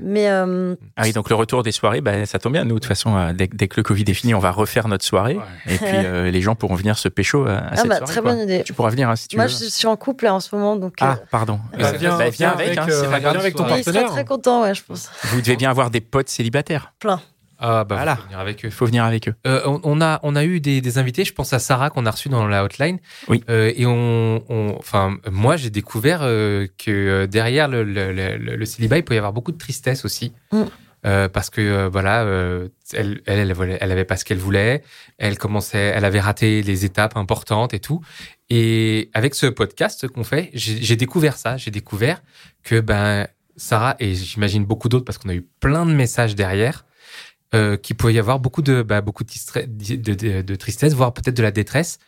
[0.00, 2.64] mais euh, Ah oui, donc le retour des soirées, bah, ça tombe bien.
[2.64, 4.88] Nous, de toute façon, euh, dès, dès que le Covid est fini, on va refaire
[4.88, 5.38] notre soirée.
[5.68, 8.12] Et puis, euh, les gens pourront venir se pécho à, à ah cette bah, soirée.
[8.12, 8.32] très quoi.
[8.32, 8.62] bonne idée.
[8.64, 9.50] Tu pourras venir hein, si tu Moi, veux.
[9.52, 10.76] je suis en couple là en ce moment.
[10.76, 11.60] Donc, Ah, pardon.
[11.78, 13.36] Bah, viens, bah, viens avec, avec, hein, euh, c'est pas grave.
[13.36, 14.10] avec ton euh, il serait partenaire.
[14.10, 15.08] très content, ouais, je pense.
[15.24, 16.92] Vous devez bien avoir des potes célibataires.
[16.98, 17.20] Plein.
[17.58, 18.16] Ah bah Voilà.
[18.16, 18.68] faut venir avec eux.
[18.68, 19.34] Il faut venir avec eux.
[19.46, 21.24] Euh, on, on a on a eu des, des invités.
[21.24, 22.98] Je pense à Sarah qu'on a reçu dans la hotline.
[23.28, 23.42] Oui.
[23.48, 28.64] Euh, et on, on enfin moi j'ai découvert euh, que derrière le, le, le, le
[28.64, 30.32] célibat il peut y avoir beaucoup de tristesse aussi.
[30.52, 30.62] Mm.
[31.06, 34.82] Euh, parce que euh, voilà, euh, elle, elle, elle, elle avait pas ce qu'elle voulait.
[35.18, 38.00] Elle commençait, elle avait raté les étapes importantes et tout.
[38.48, 41.58] Et avec ce podcast qu'on fait, j'ai j'ai découvert ça.
[41.58, 42.22] J'ai découvert
[42.62, 43.26] que ben
[43.56, 46.86] Sarah et j'imagine beaucoup d'autres parce qu'on a eu plein de messages derrière
[47.54, 51.52] euh, qu'il peut y avoir beaucoup de bah, beaucoup de, tristesse, voire peut-être de la
[51.52, 51.98] détresse.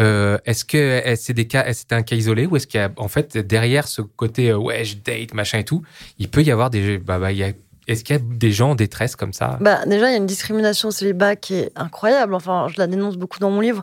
[0.00, 2.84] Euh, est-ce que est c'est des cas, c'était un cas isolé ou est-ce qu'il y
[2.84, 5.82] a en fait derrière ce côté euh, ouais je date machin et tout,
[6.18, 7.52] il peut y avoir des bah, bah, il y a
[7.88, 9.58] est-ce qu'il y a des gens en détresse comme ça?
[9.60, 12.34] Bah, déjà, il y a une discrimination au célibat qui est incroyable.
[12.34, 13.82] Enfin, je la dénonce beaucoup dans mon livre,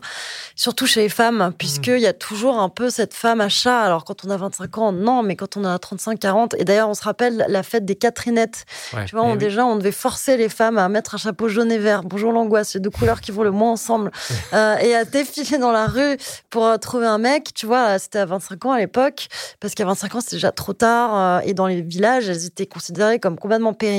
[0.56, 3.82] surtout chez les femmes, puisqu'il y a toujours un peu cette femme à chat.
[3.82, 6.54] Alors, quand on a 25 ans, non, mais quand on a 35, 40.
[6.54, 8.64] Et d'ailleurs, on se rappelle la fête des Catherinettes.
[8.94, 9.04] Ouais.
[9.04, 9.38] Tu vois, on, oui.
[9.38, 12.02] déjà, on devait forcer les femmes à mettre un chapeau jaune et vert.
[12.02, 14.10] Bonjour l'angoisse, les deux couleurs qui vont le moins ensemble.
[14.52, 16.16] Euh, et à défiler dans la rue
[16.48, 17.52] pour euh, trouver un mec.
[17.54, 19.28] Tu vois, c'était à 25 ans à l'époque,
[19.60, 21.14] parce qu'à 25 ans, c'était déjà trop tard.
[21.14, 23.89] euh, et dans les villages, elles étaient considérées comme complètement périmées.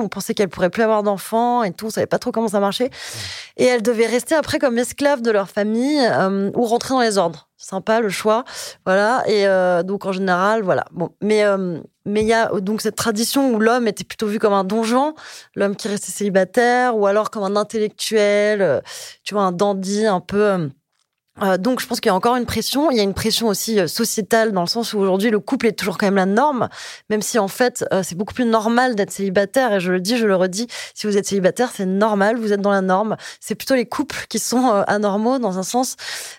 [0.00, 1.86] On pensait qu'elles pourraient plus avoir d'enfants et tout.
[1.86, 2.90] On savait pas trop comment ça marchait.
[3.56, 7.18] Et elles devaient rester après comme esclaves de leur famille euh, ou rentrer dans les
[7.18, 7.48] ordres.
[7.56, 8.44] Sympa le choix,
[8.84, 9.22] voilà.
[9.26, 10.84] Et euh, donc en général, voilà.
[10.92, 14.38] Bon, mais euh, mais il y a donc cette tradition où l'homme était plutôt vu
[14.38, 15.14] comme un donjon,
[15.54, 18.82] l'homme qui restait célibataire, ou alors comme un intellectuel,
[19.24, 20.68] tu vois, un dandy un peu.
[21.42, 22.90] Euh, donc, je pense qu'il y a encore une pression.
[22.90, 25.66] Il y a une pression aussi euh, sociétale dans le sens où aujourd'hui le couple
[25.66, 26.68] est toujours quand même la norme,
[27.10, 29.74] même si en fait euh, c'est beaucoup plus normal d'être célibataire.
[29.74, 32.60] Et je le dis, je le redis, si vous êtes célibataire, c'est normal, vous êtes
[32.60, 33.16] dans la norme.
[33.40, 35.96] C'est plutôt les couples qui sont anormaux dans un sens.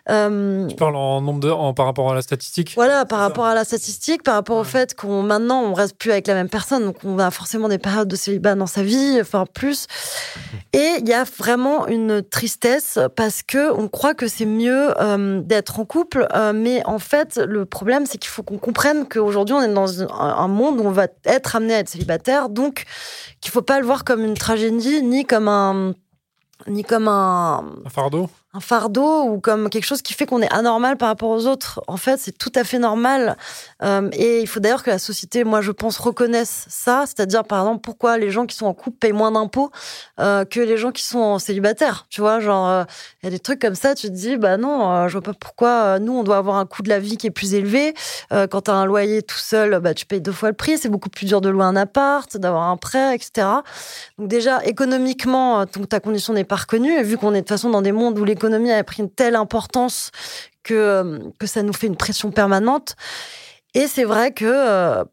[0.08, 2.74] Tu parles en nombre de, en, par rapport à la statistique?
[2.76, 6.12] voilà, par rapport à la statistique, par rapport au fait qu'on maintenant on reste plus
[6.12, 9.18] avec la même personne, donc on a forcément des périodes de célibat dans sa vie,
[9.22, 9.88] enfin plus.
[10.74, 15.42] Et il y a vraiment une tristesse parce que on croit que c'est mieux euh,
[15.42, 19.56] d'être en couple, euh, mais en fait le problème c'est qu'il faut qu'on comprenne qu'aujourd'hui
[19.56, 22.86] on est dans un, monde où on va être amené à être célibataire, donc
[23.42, 25.94] qu'il faut pas le voir comme une tragédie ni comme un
[26.68, 28.30] ni comme un, Un fardeau?
[28.58, 31.82] Un fardeau ou comme quelque chose qui fait qu'on est anormal par rapport aux autres.
[31.88, 33.38] En fait, c'est tout à fait normal.
[33.84, 37.04] Euh, et il faut d'ailleurs que la société, moi, je pense, reconnaisse ça.
[37.06, 39.72] C'est-à-dire, par exemple, pourquoi les gens qui sont en couple payent moins d'impôts
[40.20, 42.08] euh, que les gens qui sont en célibataire.
[42.10, 42.84] Tu vois, genre, euh,
[43.22, 45.22] il y a des trucs comme ça, tu te dis, bah non, euh, je vois
[45.22, 47.54] pas pourquoi euh, nous, on doit avoir un coût de la vie qui est plus
[47.54, 47.94] élevé.
[48.32, 50.78] Euh, quand tu as un loyer tout seul, bah, tu payes deux fois le prix.
[50.78, 53.48] C'est beaucoup plus dur de louer un appart, d'avoir un prêt, etc.
[54.18, 56.92] Donc déjà, économiquement, euh, ta condition n'est pas reconnue.
[56.92, 59.10] Et vu qu'on est de toute façon dans des mondes où l'économie a pris une
[59.10, 60.12] telle importance
[60.64, 62.96] que, euh, que ça nous fait une pression permanente.
[63.74, 65.04] Et c'est vrai que, euh,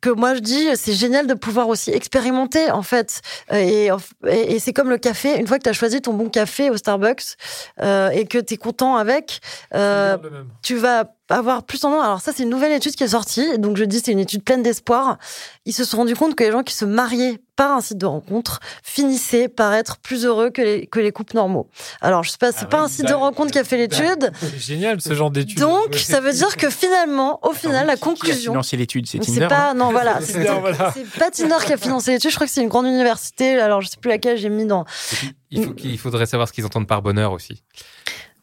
[0.00, 3.20] que moi je dis, c'est génial de pouvoir aussi expérimenter en fait.
[3.52, 3.90] Euh, Et,
[4.26, 6.70] et, et c'est comme le café, une fois que tu as choisi ton bon café
[6.70, 7.36] au Starbucks
[7.80, 9.40] euh, et que tu es content avec,
[9.74, 10.16] euh,
[10.62, 12.04] tu vas avoir plus tendance.
[12.04, 13.58] Alors ça, c'est une nouvelle étude qui est sortie.
[13.58, 15.18] Donc je dis, c'est une étude pleine d'espoir.
[15.64, 18.06] Ils se sont rendus compte que les gens qui se mariaient par un site de
[18.06, 21.68] rencontre finissaient par être plus heureux que les, que les couples normaux.
[22.00, 24.32] Alors je sais pas, c'est Ah pas un site de rencontre qui a fait l'étude.
[24.40, 25.58] C'est génial ce genre d'études.
[25.58, 28.52] Donc ça veut dire que finalement, au final, la Qui a conclusion.
[28.52, 29.06] financé l'étude?
[29.06, 30.20] C'est C'est Tinder pas, non, voilà.
[30.22, 30.92] C'est C'est voilà.
[30.94, 32.30] c'est pas Tinder qui a financé l'étude.
[32.30, 33.58] Je crois que c'est une grande université.
[33.60, 34.84] Alors, je sais plus laquelle j'ai mis dans.
[35.50, 37.62] Il, faut qu'il- il faudrait savoir ce qu'ils entendent par bonheur aussi.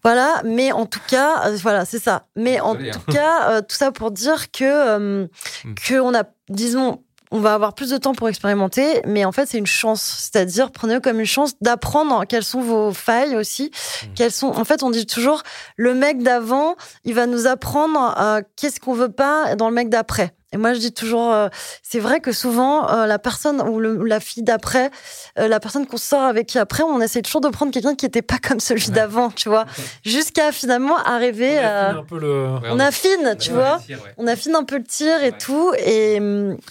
[0.08, 2.28] Voilà, mais en tout cas, euh, voilà, c'est ça.
[2.38, 3.02] Mais en Désolé, hein.
[3.06, 5.28] tout cas, euh, tout ça pour dire que euh,
[5.66, 5.74] Mm.
[5.76, 9.48] que on a, disons, on va avoir plus de temps pour expérimenter, mais en fait,
[9.48, 10.02] c'est une chance.
[10.02, 13.66] C'est-à-dire, prenez-le comme une chance d'apprendre quelles sont vos failles aussi.
[14.04, 14.08] Mm.
[14.16, 15.44] Quelles sont, en fait, on dit toujours,
[15.76, 19.90] le mec d'avant, il va nous apprendre euh, qu'est-ce qu'on veut pas dans le mec
[19.90, 20.34] d'après.
[20.54, 21.50] Et moi, je dis toujours, euh,
[21.84, 24.92] c'est vrai que souvent, euh, la personne ou, le- la fille d'après,
[25.40, 28.06] euh, la personne qu'on sort avec qui après, on essaie toujours de prendre quelqu'un qui
[28.06, 29.66] était pas comme celui d'avant, tu vois,
[30.06, 31.68] jusqu'à finalement arriver On à.
[31.90, 32.46] affine un peu le.
[32.72, 33.80] On affine, tu vois.
[34.18, 35.38] On affine un peu le tir et Ouais.
[35.38, 36.20] tout, et,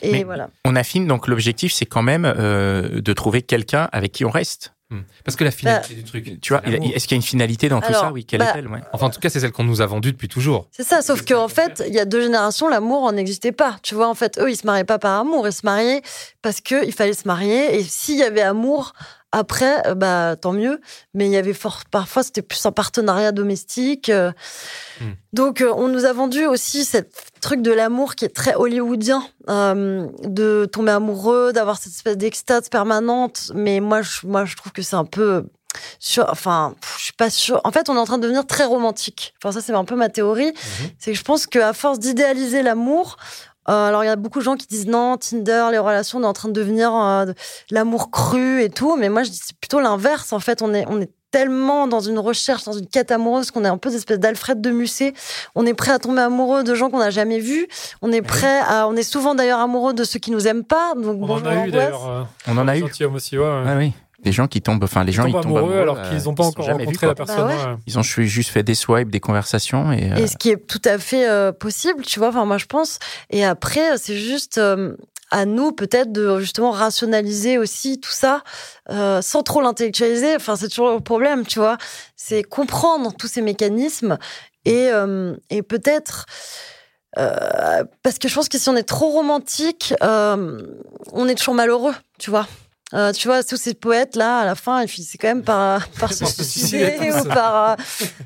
[0.02, 0.48] et voilà.
[0.64, 4.72] On affine, donc l'objectif, c'est quand même euh, de trouver quelqu'un avec qui on reste.
[4.88, 5.00] Hmm.
[5.24, 6.40] Parce que la finalité du truc.
[6.40, 8.68] Tu vois, est-ce qu'il y a une finalité dans tout ça Oui, quelle bah, est-elle
[8.68, 8.78] ouais.
[8.92, 10.68] Enfin, en tout cas, c'est celle qu'on nous a vendue depuis toujours.
[10.70, 13.78] C'est ça, sauf qu'en fait, il y a deux générations, l'amour n'existait pas.
[13.82, 16.02] Tu vois, en fait, eux, ils se mariaient pas par amour, ils se mariaient
[16.40, 17.76] parce que il fallait se marier.
[17.76, 18.92] Et s'il y avait amour
[19.36, 20.80] après, euh, bah tant mieux.
[21.14, 24.08] Mais il y avait fort, parfois c'était plus un partenariat domestique.
[24.08, 24.32] euh.
[25.00, 25.12] Hmm.
[25.32, 29.22] Donc euh, on nous a vendu aussi cette truc de l'amour qui est très hollywoodien,
[29.50, 33.52] euh, de tomber amoureux, d'avoir cette espèce d'extase permanente.
[33.54, 35.44] Mais moi, je, moi, je trouve que c'est un peu
[35.98, 37.60] sur, enfin, je suis pas sûre.
[37.64, 39.34] En fait, on est en train de devenir très romantique.
[39.42, 40.54] Enfin, ça, c'est un peu ma théorie.
[40.98, 43.18] C'est que je pense qu'à force d'idéaliser l'amour,
[43.68, 46.22] euh, alors il y a beaucoup de gens qui disent non, Tinder, les relations, on
[46.22, 47.34] est en train de devenir euh, de-
[47.70, 48.96] l'amour cru et tout.
[48.96, 50.32] Mais moi, je dis c'est plutôt l'inverse.
[50.32, 53.64] En fait, on est, on est tellement dans une recherche, dans une quête amoureuse qu'on
[53.64, 55.12] est un peu des espèces d'Alfred de Musset.
[55.54, 57.66] On est prêt à tomber amoureux de gens qu'on n'a jamais vus.
[58.00, 60.94] On est prêt à, on est souvent d'ailleurs amoureux de ceux qui nous aiment pas.
[60.94, 62.08] Donc On bonjour en a eu d'ailleurs.
[62.08, 62.80] euh, On en a eu.
[62.80, 63.64] gentilhomme aussi, ouais, ouais.
[63.66, 63.92] Ah oui.
[64.26, 66.24] Des gens qui tombent, enfin, les gens, Ils ils tombent tombent amoureux alors euh, qu'ils
[66.24, 67.36] n'ont pas ils se encore rencontré la personne.
[67.36, 67.54] Bah ouais.
[67.70, 67.76] ouais.
[67.86, 70.10] Ils ont juste fait des swipes, des conversations et.
[70.12, 72.66] euh, Et ce qui est tout à fait euh, possible, tu vois, enfin moi je
[72.66, 72.98] pense.
[73.30, 74.96] Et après, c'est juste euh,
[75.30, 78.42] à nous peut-être de justement rationaliser aussi tout ça
[78.90, 80.34] euh, sans trop l'intellectualiser.
[80.34, 81.78] Enfin, c'est toujours le problème, tu vois.
[82.16, 84.18] C'est comprendre tous ces mécanismes
[84.64, 86.26] et, euh, et peut-être...
[87.18, 90.62] euh, parce que je pense que si on est trop romantique, euh,
[91.12, 92.46] on est toujours malheureux, tu vois.
[92.94, 96.12] Euh, tu vois, tous ces poètes-là, à la fin, ils finissaient quand même par, par
[96.12, 97.70] se suicider ou par...
[97.70, 97.74] euh,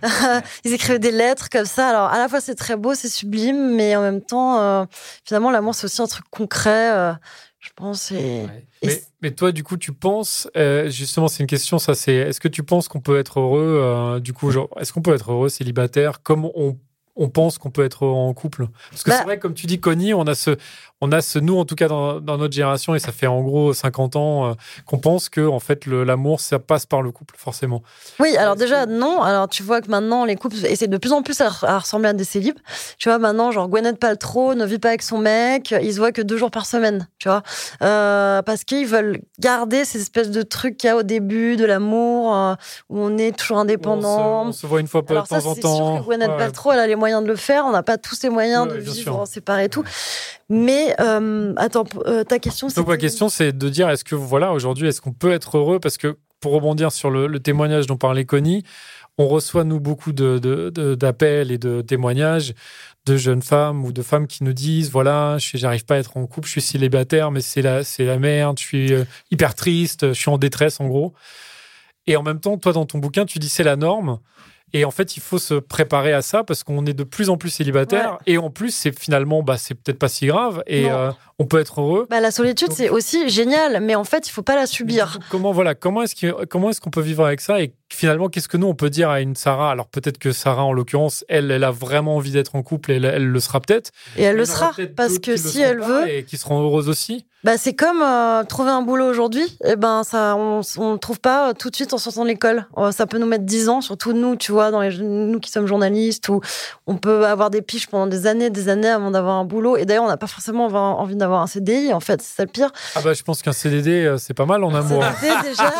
[0.65, 1.89] ils écrivaient des lettres comme ça.
[1.89, 4.85] Alors, à la fois, c'est très beau, c'est sublime, mais en même temps, euh,
[5.25, 7.13] finalement, l'amour, c'est aussi un truc concret, euh,
[7.59, 8.11] je pense.
[8.13, 8.67] Et, Ouais.
[8.83, 12.15] et Mais, mais toi, du coup, tu penses, euh, justement, c'est une question, ça, c'est,
[12.15, 15.15] est-ce que tu penses qu'on peut être heureux, euh, du coup, genre, est-ce qu'on peut
[15.15, 16.77] être heureux célibataire comme on,
[17.17, 18.67] on pense qu'on peut être heureux en couple?
[18.91, 20.57] Parce que Bah- c'est vrai, comme tu dis, Connie, on a ce,
[21.01, 23.40] on a ce, nous, en tout cas, dans, dans notre génération, et ça fait en
[23.42, 24.53] gros 50 ans, euh,
[24.86, 27.82] qu'on pense que, en fait, l'amour, ça passe par le couple, forcément.
[28.18, 29.22] Oui, alors déjà, non.
[29.22, 32.09] Alors, tu vois que maintenant, les couples essaient de plus en plus à, à ressembler
[32.11, 32.59] à des célibes.
[32.98, 36.12] Tu vois, maintenant, genre, Gwyneth Paltrow ne vit pas avec son mec, ils se voient
[36.12, 37.42] que deux jours par semaine, tu vois.
[37.82, 41.64] Euh, parce qu'ils veulent garder ces espèces de trucs qu'il y a au début de
[41.64, 42.55] l'amour, euh,
[42.90, 44.44] où on est toujours On indépendant.
[44.44, 45.94] se, on se voit une fois de Alors temps ça, en c'est temps.
[45.94, 46.36] sûr que Gwyneth Ouais.
[46.36, 47.64] Paltrow, elle a les moyens de le faire.
[47.66, 49.82] On n'a pas tous les moyens Ouais, de vivre en séparé et tout.
[50.53, 52.76] Mais, euh, attends, euh, ta question, c'est...
[52.80, 55.78] Donc ma question, c'est de dire, est-ce que voilà, aujourd'hui, est-ce qu'on peut être heureux?
[55.80, 58.62] Parce que pour rebondir sur le, le témoignage dont parlait Connie,
[59.18, 62.55] on reçoit nous beaucoup de, de- de- d'appels et de témoignages
[63.07, 66.16] de jeunes femmes ou de femmes qui nous disent voilà, je j'arrive pas à être
[66.16, 69.55] en couple, je suis célibataire, mais c'est la c'est la merde, je suis euh, hyper
[69.55, 71.12] triste, je suis en détresse en gros.
[72.07, 74.18] Et en même temps, toi dans ton bouquin, tu dis c'est la norme.
[74.73, 77.37] Et en fait, il faut se préparer à ça parce qu'on est de plus en
[77.37, 78.18] plus célibataire.
[78.27, 80.62] Et en plus, c'est finalement, bah, c'est peut-être pas si grave.
[80.66, 81.11] Et euh,
[81.41, 82.07] on peut être heureux.
[82.11, 85.18] Bah, la solitude, c'est aussi génial, mais en fait, il faut pas la subir.
[85.30, 88.47] Comment voilà, comment est-ce que comment est-ce qu'on peut vivre avec ça et finalement qu'est-ce
[88.47, 89.70] que nous on peut dire à une Sarah?
[89.70, 92.97] Alors peut-être que Sarah en l'occurrence, elle, elle a vraiment envie d'être en couple et
[92.97, 93.91] elle, elle le sera peut-être.
[94.16, 97.24] Et elle le sera, parce que si elle veut, et qui seront heureuses aussi.
[97.43, 99.57] bah, c'est comme euh, trouver un boulot aujourd'hui.
[99.64, 102.66] Et ben, ça, on ne trouve pas euh, tout de suite en sortant de l'école.
[102.78, 105.51] Euh, Ça peut nous mettre 10 ans, surtout nous, tu vois, dans les, nous qui
[105.51, 106.41] sommes journalistes, où
[106.86, 109.76] on peut avoir des piges pendant des années, des années avant d'avoir un boulot.
[109.78, 112.43] Et d'ailleurs, on n'a pas forcément envie- envie d'avoir un CDI, en fait, c'est ça
[112.45, 112.70] le pire.
[112.97, 115.05] Ah bah je pense qu'un CDD euh, c'est pas mal en amour.
[115.20, 115.72] CDD, déjà,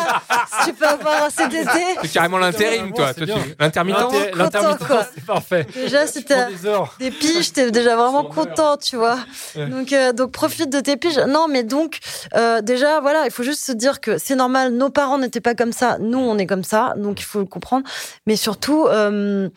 [0.61, 1.69] si tu peux avoir un CDD,
[2.03, 3.11] C'est carrément l'intérim, toi.
[3.59, 5.05] L'intermittent L'inter- L'intermittent quoi.
[5.13, 5.67] c'est parfait.
[5.75, 6.55] déjà, si t'as des
[6.99, 9.17] des piges, t'es déjà vraiment content, tu vois.
[9.55, 9.67] Ouais.
[9.67, 11.19] Donc, euh, donc profite de tes piges.
[11.27, 11.99] Non, mais donc
[12.35, 14.71] euh, déjà, voilà, il faut juste se dire que c'est normal.
[14.73, 17.45] Nos parents n'étaient pas comme ça, nous on est comme ça, donc il faut le
[17.45, 17.85] comprendre.
[18.25, 18.85] Mais surtout.
[18.87, 19.49] euh,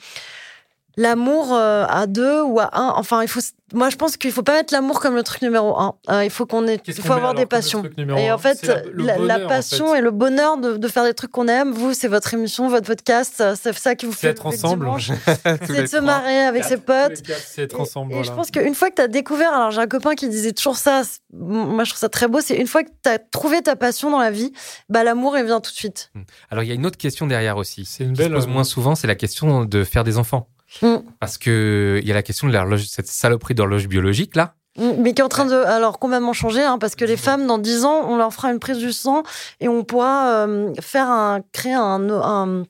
[0.96, 3.40] L'amour euh, à deux ou à un, enfin, il faut.
[3.72, 5.94] Moi, je pense qu'il faut pas mettre l'amour comme le truc numéro un.
[6.08, 7.82] Euh, il faut qu'on ait, il faut avoir des passions.
[8.16, 9.98] Et en fait, la, la bonheur, en passion fait.
[9.98, 12.86] et le bonheur de, de faire des trucs qu'on aime, vous, c'est votre émission, votre
[12.86, 14.88] podcast, euh, c'est ça qui vous fait être ensemble.
[15.66, 17.22] c'est de se marrer avec ses potes.
[17.44, 18.12] C'est être ensemble.
[18.12, 18.30] Et, voilà.
[18.30, 20.76] je pense qu'une fois que tu as découvert, alors j'ai un copain qui disait toujours
[20.76, 23.74] ça, moi je trouve ça très beau, c'est une fois que tu as trouvé ta
[23.74, 24.52] passion dans la vie,
[24.88, 26.12] bah l'amour il vient tout de suite.
[26.50, 27.84] Alors, il y a une autre question derrière aussi.
[27.84, 30.18] C'est une qui se belle, pose euh, moins souvent, c'est la question de faire des
[30.18, 30.48] enfants.
[30.82, 30.96] Mm.
[31.20, 34.54] Parce que il y a la question de l'horloge, cette saloperie d'horloge biologique là.
[34.76, 37.46] Mm, Mais qui est en train de alors complètement changer, hein, parce que les femmes
[37.46, 39.22] dans 10 ans, on leur fera une prise du sang
[39.60, 42.64] et on pourra euh, faire un, créer un, un-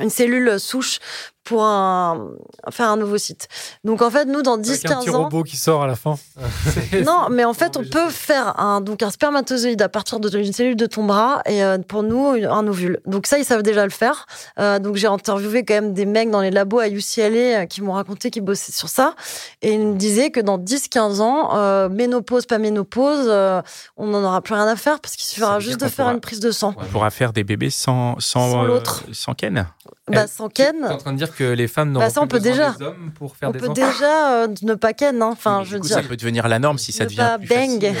[0.00, 0.98] une cellule souche
[1.44, 2.30] pour un,
[2.70, 3.48] faire un nouveau site.
[3.84, 5.94] Donc en fait, nous dans Avec un petit 10-15 ans, robot qui sort à la
[5.96, 6.16] fin.
[7.04, 10.52] Non, mais en fait, on peut faire un, donc un spermatozoïde à partir de- d'une
[10.52, 13.00] cellule de ton bras et euh, pour nous, un ovule.
[13.06, 14.26] Donc ça, ils savent déjà le faire.
[14.58, 17.82] Euh, donc j'ai interviewé quand même des mecs dans les labos à UCLA euh, qui
[17.82, 19.14] m'ont raconté qu'ils bossaient sur ça.
[19.62, 23.60] Et ils me disaient que dans 10-15 ans, euh, ménopause, pas ménopause, euh,
[23.96, 26.20] on n'en aura plus rien à faire parce qu'il suffira juste de faire pourra- une
[26.20, 26.74] prise de sang.
[26.78, 29.04] On pourra faire des bébés sans sans, Sans euh, l'autre.
[29.12, 29.66] sans Ken.
[30.08, 30.84] Bah, sans Tu es Ken.
[30.84, 32.68] en train de dire dire que les femmes n'ont Bah, ça, on plus peut besoin
[32.70, 32.78] déjà.
[32.78, 33.74] des hommes pour faire On des peut enfants.
[33.90, 35.28] déjà euh, ne pas ken, hein.
[35.32, 35.96] enfin, je du veux coup, dire.
[35.96, 37.80] ça peut devenir la norme si ça Ne devient plus bang.
[37.80, 37.96] facile.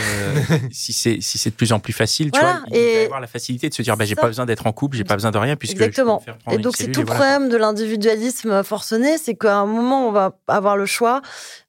[0.52, 3.04] euh, si c'est si c'est de plus en plus facile, Voilà, tu vois, il va
[3.04, 5.14] avoir la facilité de se dire, bah, j'ai pas besoin d'être en couple, j'ai pas
[5.14, 6.20] besoin de rien puisque je peux me Exactement.
[6.20, 7.20] faire Et donc, c'est tout le voilà.
[7.20, 11.20] problème de l'individualisme forcené, c'est qu'à un moment, on va avoir le choix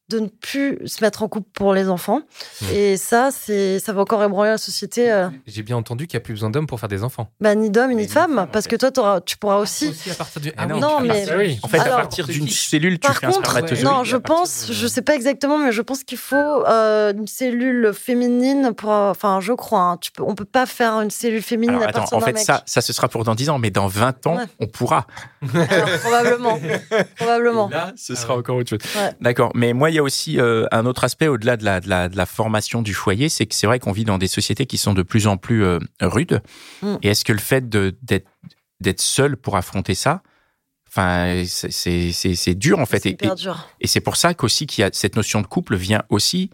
[0.10, 2.22] de ne plus se mettre en couple pour les enfants.
[2.62, 2.66] Mmh.
[2.74, 5.12] Et ça, c'est, ça va encore ébranler la société.
[5.12, 7.30] euh, J'ai bien entendu qu'il n'y a plus besoin d'hommes pour faire des enfants.
[7.41, 8.72] bah, ni d'hommes ni ni de femmes, en parce fait.
[8.72, 9.88] que toi, t'auras- tu pourras aussi.
[9.89, 10.49] Aussi à partir du.
[10.58, 11.60] Ah Ah non, mais- oui.
[11.64, 13.84] En fait, Alors, à partir d'une cellule, tu Par fais un contre, spermatozoïde.
[13.86, 17.28] non, je pense, de- je sais pas exactement, mais je pense qu'il faut euh, une
[17.28, 21.41] cellule féminine pour, enfin, je crois, hein, tu peux, on peut pas faire une cellule
[21.41, 22.43] féminine Alors, à attends, partir en d'un fait, mec.
[22.45, 24.45] ça, ça, ce sera pour dans 10 ans, mais dans 20 ans, Ouais.
[24.60, 25.08] on pourra.
[25.53, 26.60] Alors, probablement,
[27.18, 27.70] probablement.
[27.70, 28.80] Là, ce Ah sera encore autre chose.
[29.22, 29.51] D'accord.
[29.56, 32.10] Mais moi, il y a aussi euh, un autre aspect au-delà de la, de, la,
[32.10, 34.78] de la formation du foyer, c'est que c'est vrai qu'on vit dans des sociétés qui
[34.78, 36.41] sont de plus en plus euh, rudes.
[36.82, 36.96] Mm.
[37.02, 40.22] Et est-ce que le fait d'être seul pour affronter ça,
[40.89, 43.04] enfin, c'est- dur en fait.
[43.04, 43.18] C'est
[43.80, 46.50] Et, c'est pour ça qu'aussi qu'il y a cette notion de couple vient aussi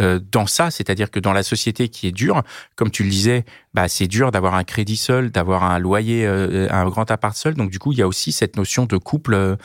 [0.00, 2.42] euh, dans ça, c'est-à-dire que dans la société qui est dure,
[2.76, 6.68] comme tu le disais, bah c'est dur d'avoir un crédit seul, d'avoir un loyer, euh,
[6.70, 7.54] un grand appart seul.
[7.54, 9.56] Donc du coup, il y a aussi cette notion de couple euh,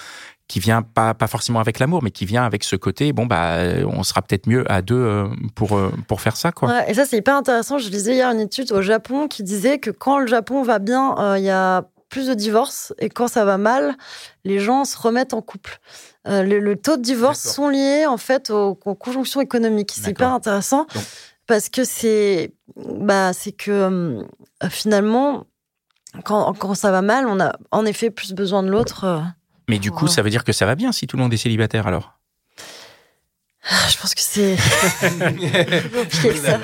[0.53, 3.11] qui vient pas pas forcément avec l'amour, mais qui vient avec ce côté.
[3.11, 6.69] Bon bah, on sera peut-être mieux à deux euh, pour euh, pour faire ça quoi.
[6.69, 7.79] Ouais, et ça, c'est hyper intéressant.
[7.79, 11.15] Je lisais hier une étude au Japon qui disait que quand le Japon va bien,
[11.17, 13.95] euh, il y a plus de divorces et quand ça va mal,
[14.43, 15.79] les gens se remettent en couple.
[16.27, 19.93] Euh, le, le taux de divorce sont liés en fait aux, aux conjonctions économiques.
[19.95, 21.03] C'est hyper intéressant Donc-
[21.47, 24.23] parce que c'est bah c'est que euh,
[24.69, 25.45] finalement
[26.23, 29.23] quand, quand ça va mal, on a en effet plus besoin de l'autre.
[29.69, 30.09] Mais du coup, Oh.
[30.09, 32.13] ça veut dire que ça va bien si tout le monde est célibataire alors?
[33.69, 34.57] Ah, je pense que c'est
[35.93, 36.59] compliqué ça.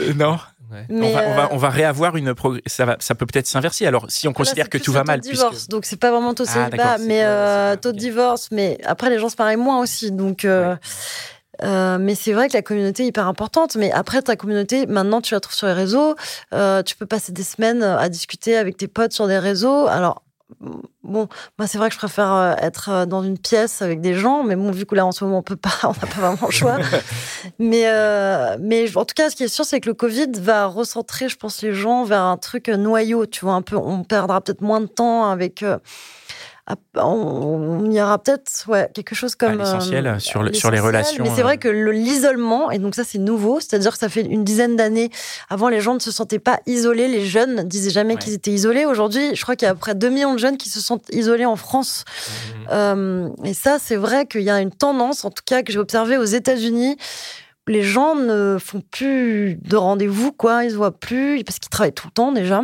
[0.00, 0.38] Euh, non.
[0.70, 0.84] Ouais.
[0.88, 3.24] Mais, on, va, on, va, euh, on va réavoir une progr- ça va ça peut
[3.26, 3.86] peut-être s'inverser.
[3.86, 5.84] Alors si on Là, considère que tout le va taux mal de puisque divorce, donc
[5.84, 8.48] c'est pas vraiment taux de Ah, célibat, mais euh, taux de divorce.
[8.50, 10.44] Mais après, les gens se marient moins aussi, donc.
[10.44, 10.74] euh,
[11.62, 13.76] euh, mais c'est vrai que la communauté est hyper importante.
[13.76, 16.14] Mais après, ta communauté, maintenant, tu la trouves sur les réseaux.
[16.52, 19.86] euh, tu peux passer des semaines à discuter avec tes potes sur des réseaux.
[19.86, 20.22] Alors,
[20.60, 21.28] bon,
[21.58, 24.44] moi, c'est vrai que je préfère euh, être euh, dans une pièce avec des gens.
[24.44, 26.46] Mais bon, vu que là, en ce moment, on peut pas, on n'a pas vraiment
[26.46, 26.78] le choix.
[27.58, 30.66] mais, euh, mais en tout cas, ce qui est sûr, c'est que le Covid va
[30.66, 33.26] recentrer, je pense, les gens vers un truc noyau.
[33.26, 35.62] Tu vois, un peu, on perdra peut-être moins de temps avec.
[35.62, 35.78] euh,
[36.96, 40.70] on, on y aura peut-être ouais, quelque chose comme À l'essentiel, euh, sur le- sur
[40.70, 41.58] les relations, Mais c'est vrai euh.
[41.58, 45.10] que le- l'isolement, et donc ça c'est nouveau, c'est-à-dire que ça fait une dizaine d'années.
[45.48, 48.20] Avant, les gens ne se sentaient pas isolés, les jeunes ne disaient jamais Ouais.
[48.20, 48.84] qu'ils étaient isolés.
[48.84, 50.80] Aujourd'hui, je crois qu'il y a à peu près 2 millions de jeunes qui se
[50.80, 52.04] sentent isolés en France.
[52.08, 52.66] Mhm.
[52.72, 55.78] Euh, et ça, c'est vrai qu'il y a une tendance, en tout cas que j'ai
[55.78, 56.96] observé aux États-Unis.
[57.68, 60.64] Les gens ne font plus de rendez-vous, quoi.
[60.64, 62.62] Ils se voient plus parce qu'ils travaillent tout le temps déjà.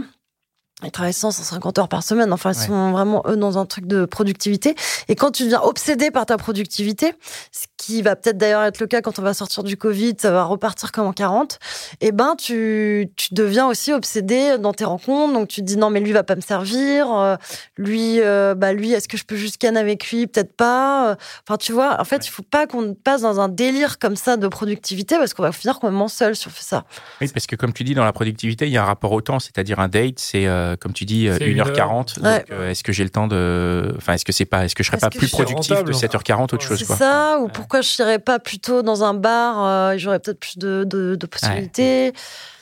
[0.85, 2.33] Ils travaillent 100, 150 heures par semaine.
[2.33, 2.67] Enfin, ils Ouais.
[2.67, 4.75] sont vraiment, eux, dans un truc de productivité.
[5.09, 7.15] Et quand tu deviens obsédé par ta productivité,
[7.53, 10.31] ce qui va peut-être d'ailleurs être le cas quand on va sortir du Covid, ça
[10.31, 11.59] va repartir comme en 40,
[12.01, 15.33] eh ben, tu, tu deviens aussi obsédé dans tes rencontres.
[15.33, 17.13] Donc, tu te dis, non, mais lui va pas me servir.
[17.13, 17.37] euh,
[17.77, 20.27] lui, euh, bah, lui, est-ce que je peux juste canner avec lui?
[20.27, 21.11] Peut-être pas.
[21.11, 21.15] Euh,
[21.49, 24.37] Enfin, tu vois, en fait, il faut pas qu'on passe dans un délire comme ça
[24.37, 26.85] de productivité parce qu'on va finir complètement seul fait ça.
[27.21, 29.21] Oui, parce que comme tu dis, dans la productivité, il y a un rapport au
[29.21, 32.19] temps, c'est-à-dire un date, c'est euh, comme tu dis, euh, C'est une 1h40.
[32.25, 32.39] heure.
[32.39, 33.93] Donc, euh, est-ce que j'ai le temps de.
[33.97, 34.65] Enfin, est-ce que c'est pas.
[34.65, 35.89] Est-ce que je serais Est-ce pas plus productif rentable.
[35.93, 37.51] de 7h40 autre chose, C'est quoi ça, ou Ouais.
[37.53, 41.27] pourquoi je n'irais pas plutôt dans un bar, euh, j'aurais peut-être plus de, de, de
[41.27, 42.13] possibilités.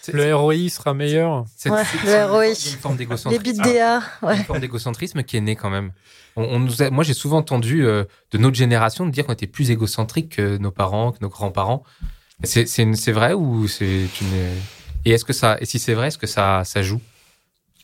[0.02, 1.44] C'est- Le ROI sera meilleur.
[1.56, 2.46] c'est- Ouais, c'est- le ROI.
[2.48, 3.42] une forme Les d'égocentrisme.
[3.42, 4.36] bits DA, ouais.
[4.38, 5.92] une forme d'égocentrisme qui est née quand même.
[6.36, 9.32] On, on nous a- moi, j'ai souvent entendu euh, de notre génération de dire qu'on
[9.34, 11.82] était plus égocentrique que nos parents, que nos grands-parents.
[12.44, 13.84] C'est c'est une- c'est vrai ou c'est
[14.22, 14.32] une
[15.04, 17.00] et est-ce que ça et si c'est vrai, est-ce que ça ça joue?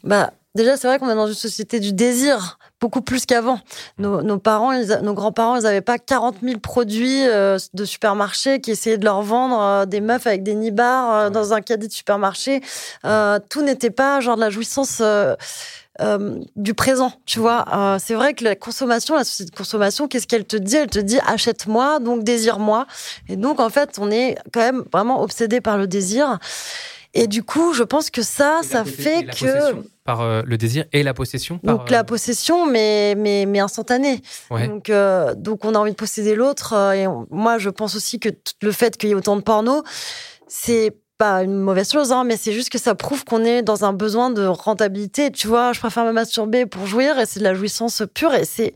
[0.05, 3.61] Bah, déjà, c'est vrai qu'on est dans une société du désir, beaucoup plus qu'avant.
[3.99, 8.61] Nos, nos parents, ils nos grands-parents, ils n'avaient pas 40 000 produits euh, de supermarché
[8.61, 11.89] qui essayaient de leur vendre euh, des meufs avec des nibards euh, dans un caddie
[11.89, 12.61] de supermarché.
[13.05, 14.99] Euh, tout n'était pas genre de la jouissance.
[15.01, 15.35] euh,
[16.03, 17.65] euh, du présent, tu vois.
[17.99, 20.77] C'est vrai que la consommation, la société de consommation, qu'est-ce qu'elle te dit?
[20.77, 22.87] Elle te dit achète-moi, donc désire-moi.
[23.31, 26.39] Et donc, en fait, on est quand même vraiment obsédé par le désir.
[27.19, 30.57] Et du coup, je pense que ça, ça fait la que possession par euh, le
[30.59, 34.21] désir et la possession par donc la euh, possession, mais mais mais instantanée.
[34.51, 34.69] ouais.
[34.69, 36.75] Donc euh, donc on a envie de posséder l'autre.
[36.75, 38.29] euh, et on- moi, je pense aussi que
[38.63, 39.83] le fait qu'il y ait autant de porno,
[40.47, 43.85] c'est pas une mauvaise chose, hein, mais c'est juste que ça prouve qu'on est dans
[43.85, 45.31] un besoin de rentabilité.
[45.31, 48.45] Tu vois, je préfère me masturber pour jouir et c'est de la jouissance pure et
[48.45, 48.75] c'est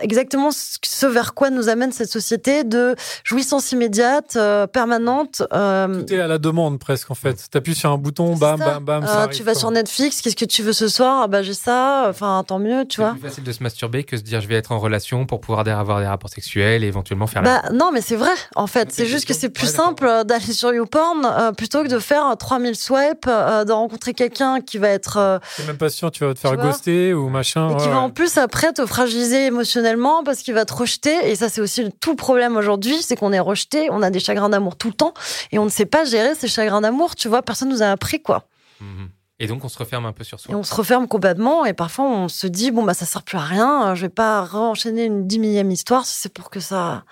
[0.00, 5.42] exactement ce vers quoi nous amène cette société de jouissance immédiate, euh, permanente.
[5.52, 7.48] Euh, Tout est à la demande presque en fait.
[7.50, 10.44] Tu appuies sur un bouton, bam, bam, bam, euh, Tu vas sur Netflix, qu'est-ce que
[10.44, 11.22] tu veux ce soir?
[11.24, 13.12] Ah, Bah j'ai ça, enfin tant mieux, tu vois.
[13.14, 15.26] C'est plus facile de se masturber que de se dire je vais être en relation
[15.26, 18.66] pour pouvoir avoir des rapports sexuels et éventuellement faire bah, Non mais c'est vrai en
[18.66, 18.92] fait.
[18.92, 23.26] C'est juste que c'est plus simple d'aller sur YouPorn plutôt que de faire 3000 swipes,
[23.26, 25.40] de rencontrer quelqu'un qui va être...
[25.56, 27.70] C'est même pas sûr, tu vas te faire ghoster ou machin.
[27.70, 31.30] Et qui va en plus après te fragiliser émotionnellement parce qu'il va te rejeter.
[31.30, 34.20] Et ça, c'est aussi tout le problème aujourd'hui, c'est qu'on est rejeté, on a des
[34.20, 35.14] chagrins d'amour tout le temps
[35.52, 37.14] et on ne sait pas gérer ces chagrins d'amour.
[37.14, 38.44] Tu vois, personne nous a appris quoi.
[38.80, 39.08] Mhm.
[39.40, 40.52] Et donc on se referme un peu sur soi.
[40.52, 43.38] Et on se referme complètement et parfois on se dit bon bah ça sert plus
[43.38, 47.04] à rien, je vais pas enchaîner une dix millième histoire si c'est pour que ça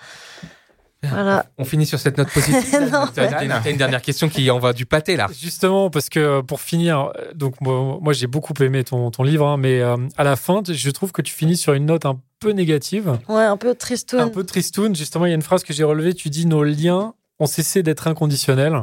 [1.09, 1.45] voilà.
[1.57, 2.91] On finit sur cette note positive.
[3.13, 5.27] tu as, une dernière question qui en va du pâté là.
[5.39, 9.47] Justement, parce que euh, pour finir, euh, donc moi, j'ai beaucoup aimé ton, ton livre,
[9.47, 12.19] hein, mais euh, à la fin, je trouve que tu finis sur une note un
[12.39, 13.17] peu négative.
[13.27, 14.19] Ouais, un peu tristoun.
[14.19, 14.95] Un peu tristoun.
[14.95, 16.13] Justement, il y a une phrase que j'ai relevée.
[16.13, 18.81] Tu dis nos liens ont cessé d'être inconditionnels.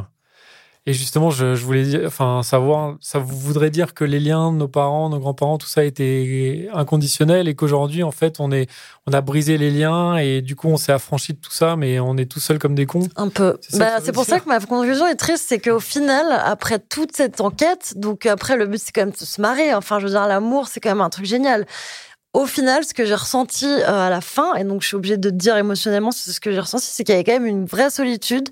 [0.87, 4.59] Et justement, je, je, voulais dire, enfin, savoir, ça voudrait dire que les liens de
[4.59, 8.68] nos parents, nos grands-parents, tout ça était inconditionnel et qu'aujourd'hui, en fait, on est,
[9.07, 12.01] on a brisé les liens et du coup, on s'est affranchi de tout ça, mais
[12.01, 13.09] on est tout seul comme des cons.
[13.16, 13.57] Un peu.
[13.66, 17.41] C'est bah, pour ça que ma conclusion est triste, c'est qu'au final, après toute cette
[17.41, 19.72] enquête, donc après, le but, c'est quand même de se marrer.
[19.72, 21.66] Enfin, je veux dire, l'amour, c'est quand même un truc génial
[22.35, 25.16] au final, ce que j'ai ressenti euh, à la fin, et donc je suis obligée
[25.16, 27.47] de te dire émotionnellement, c'est ce que j'ai ressenti, c'est qu'il y avait quand même
[27.47, 28.49] une vraie solitude,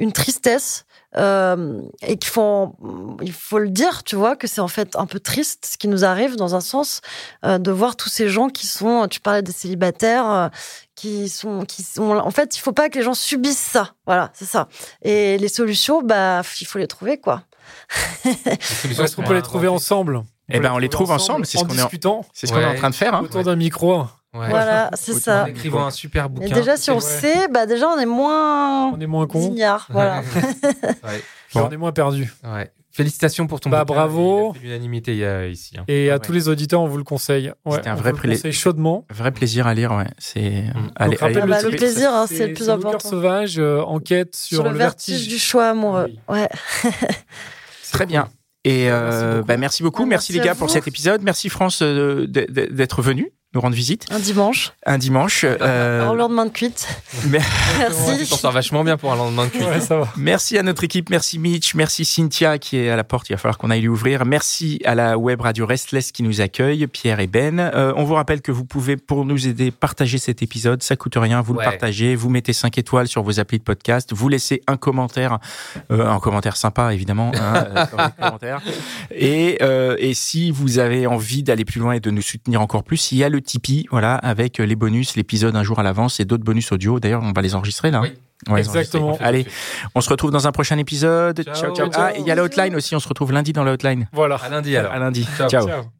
[0.00, 0.84] une tristesse,
[1.16, 2.76] euh, et qu'il faut,
[3.20, 5.88] il faut le dire, tu vois, que c'est en fait un peu triste ce qui
[5.88, 7.00] nous arrive dans un sens
[7.44, 10.48] euh, de voir tous ces gens qui sont, tu parlais des célibataires, euh,
[10.94, 14.30] qui sont, qui sont, en fait, il faut pas que les gens subissent ça, voilà,
[14.34, 14.68] c'est ça.
[15.02, 17.42] Et les solutions, bah, il faut les trouver, quoi.
[18.24, 20.22] Est-ce qu'on peut les trouver ensemble?
[20.52, 22.74] Eh ben, on les trouve ensemble, c'est ce qu'on est, c'est ce qu'on est en
[22.74, 23.22] train de faire, hein.
[23.22, 24.04] autour d'un micro.
[24.32, 25.44] Voilà, c'est ça.
[25.44, 26.48] En écrivant un super bouquin.
[26.48, 28.92] Mais déjà, si on sait, bah déjà, on est moins.
[28.92, 29.54] On est moins con.
[29.88, 30.22] voilà.
[31.54, 32.32] On est moins perdu.
[32.92, 34.52] Félicitations pour ton bah, bravo.
[34.62, 35.76] L'unanimité ici.
[35.78, 35.84] Hein.
[35.86, 37.52] Et à tous les auditeurs, on vous le conseille.
[37.70, 38.52] C'était un vrai plaisir.
[38.52, 39.06] chaudement.
[39.10, 40.08] Vrai plaisir à lire, ouais.
[40.18, 40.62] C'est.
[40.62, 40.90] Mm.
[40.96, 42.98] Allez, ah bah, le, plaisir, hein, c'est le plus important.
[43.04, 45.28] Le sauvage, euh, enquête sur, le, vertige.
[45.28, 46.08] du choix amoureux.
[46.28, 46.48] Ouais.
[47.92, 48.28] Très bien.
[48.64, 51.22] Et euh, merci beaucoup, bah, merci, les gars pour cet épisode.
[51.22, 54.06] Merci France euh, d'être venu nous rendre visite.
[54.10, 54.72] Un dimanche.
[54.86, 55.44] Un dimanche.
[55.44, 56.08] Euh...
[56.08, 56.86] Un lendemain de cuite.
[57.28, 58.28] merci.
[58.28, 59.62] T'en sors vachement bien pour un lendemain de cuite.
[59.62, 60.08] Ouais, ça va.
[60.16, 63.38] Merci à notre équipe, merci Mitch, merci Cynthia qui est à la porte, il va
[63.38, 64.24] falloir qu'on aille lui ouvrir.
[64.24, 67.58] Merci à la web radio Restless qui nous accueille, Pierre et Ben.
[67.58, 70.82] Euh, on vous rappelle que vous pouvez, pour nous aider, partager cet épisode.
[70.82, 74.12] Ça coûte rien, vous le partagez, vous mettez 5 étoiles sur vos applis de podcast,
[74.12, 75.38] vous laissez un commentaire,
[75.90, 78.50] euh, un commentaire sympa évidemment, hein, euh,
[79.10, 82.84] Et, euh, et si vous avez envie d'aller plus loin et de nous soutenir encore
[82.84, 86.20] plus, il y a le Tipeee, voilà, avec les bonus, l'épisode un jour à l'avance
[86.20, 87.00] et d'autres bonus audio.
[87.00, 88.00] D'ailleurs, on va les enregistrer là.
[88.02, 88.12] Oui.
[88.56, 89.18] Exactement.
[89.20, 89.46] Allez,
[89.94, 91.42] on se retrouve dans un prochain épisode.
[91.54, 91.90] Ciao, ciao.
[91.94, 92.94] Ah, il y a la hotline aussi.
[92.96, 94.08] On se retrouve lundi dans la hotline.
[94.12, 94.36] Voilà.
[94.36, 94.92] À lundi alors.
[94.92, 95.26] À lundi.
[95.36, 95.48] ciao.
[95.48, 95.99] ciao.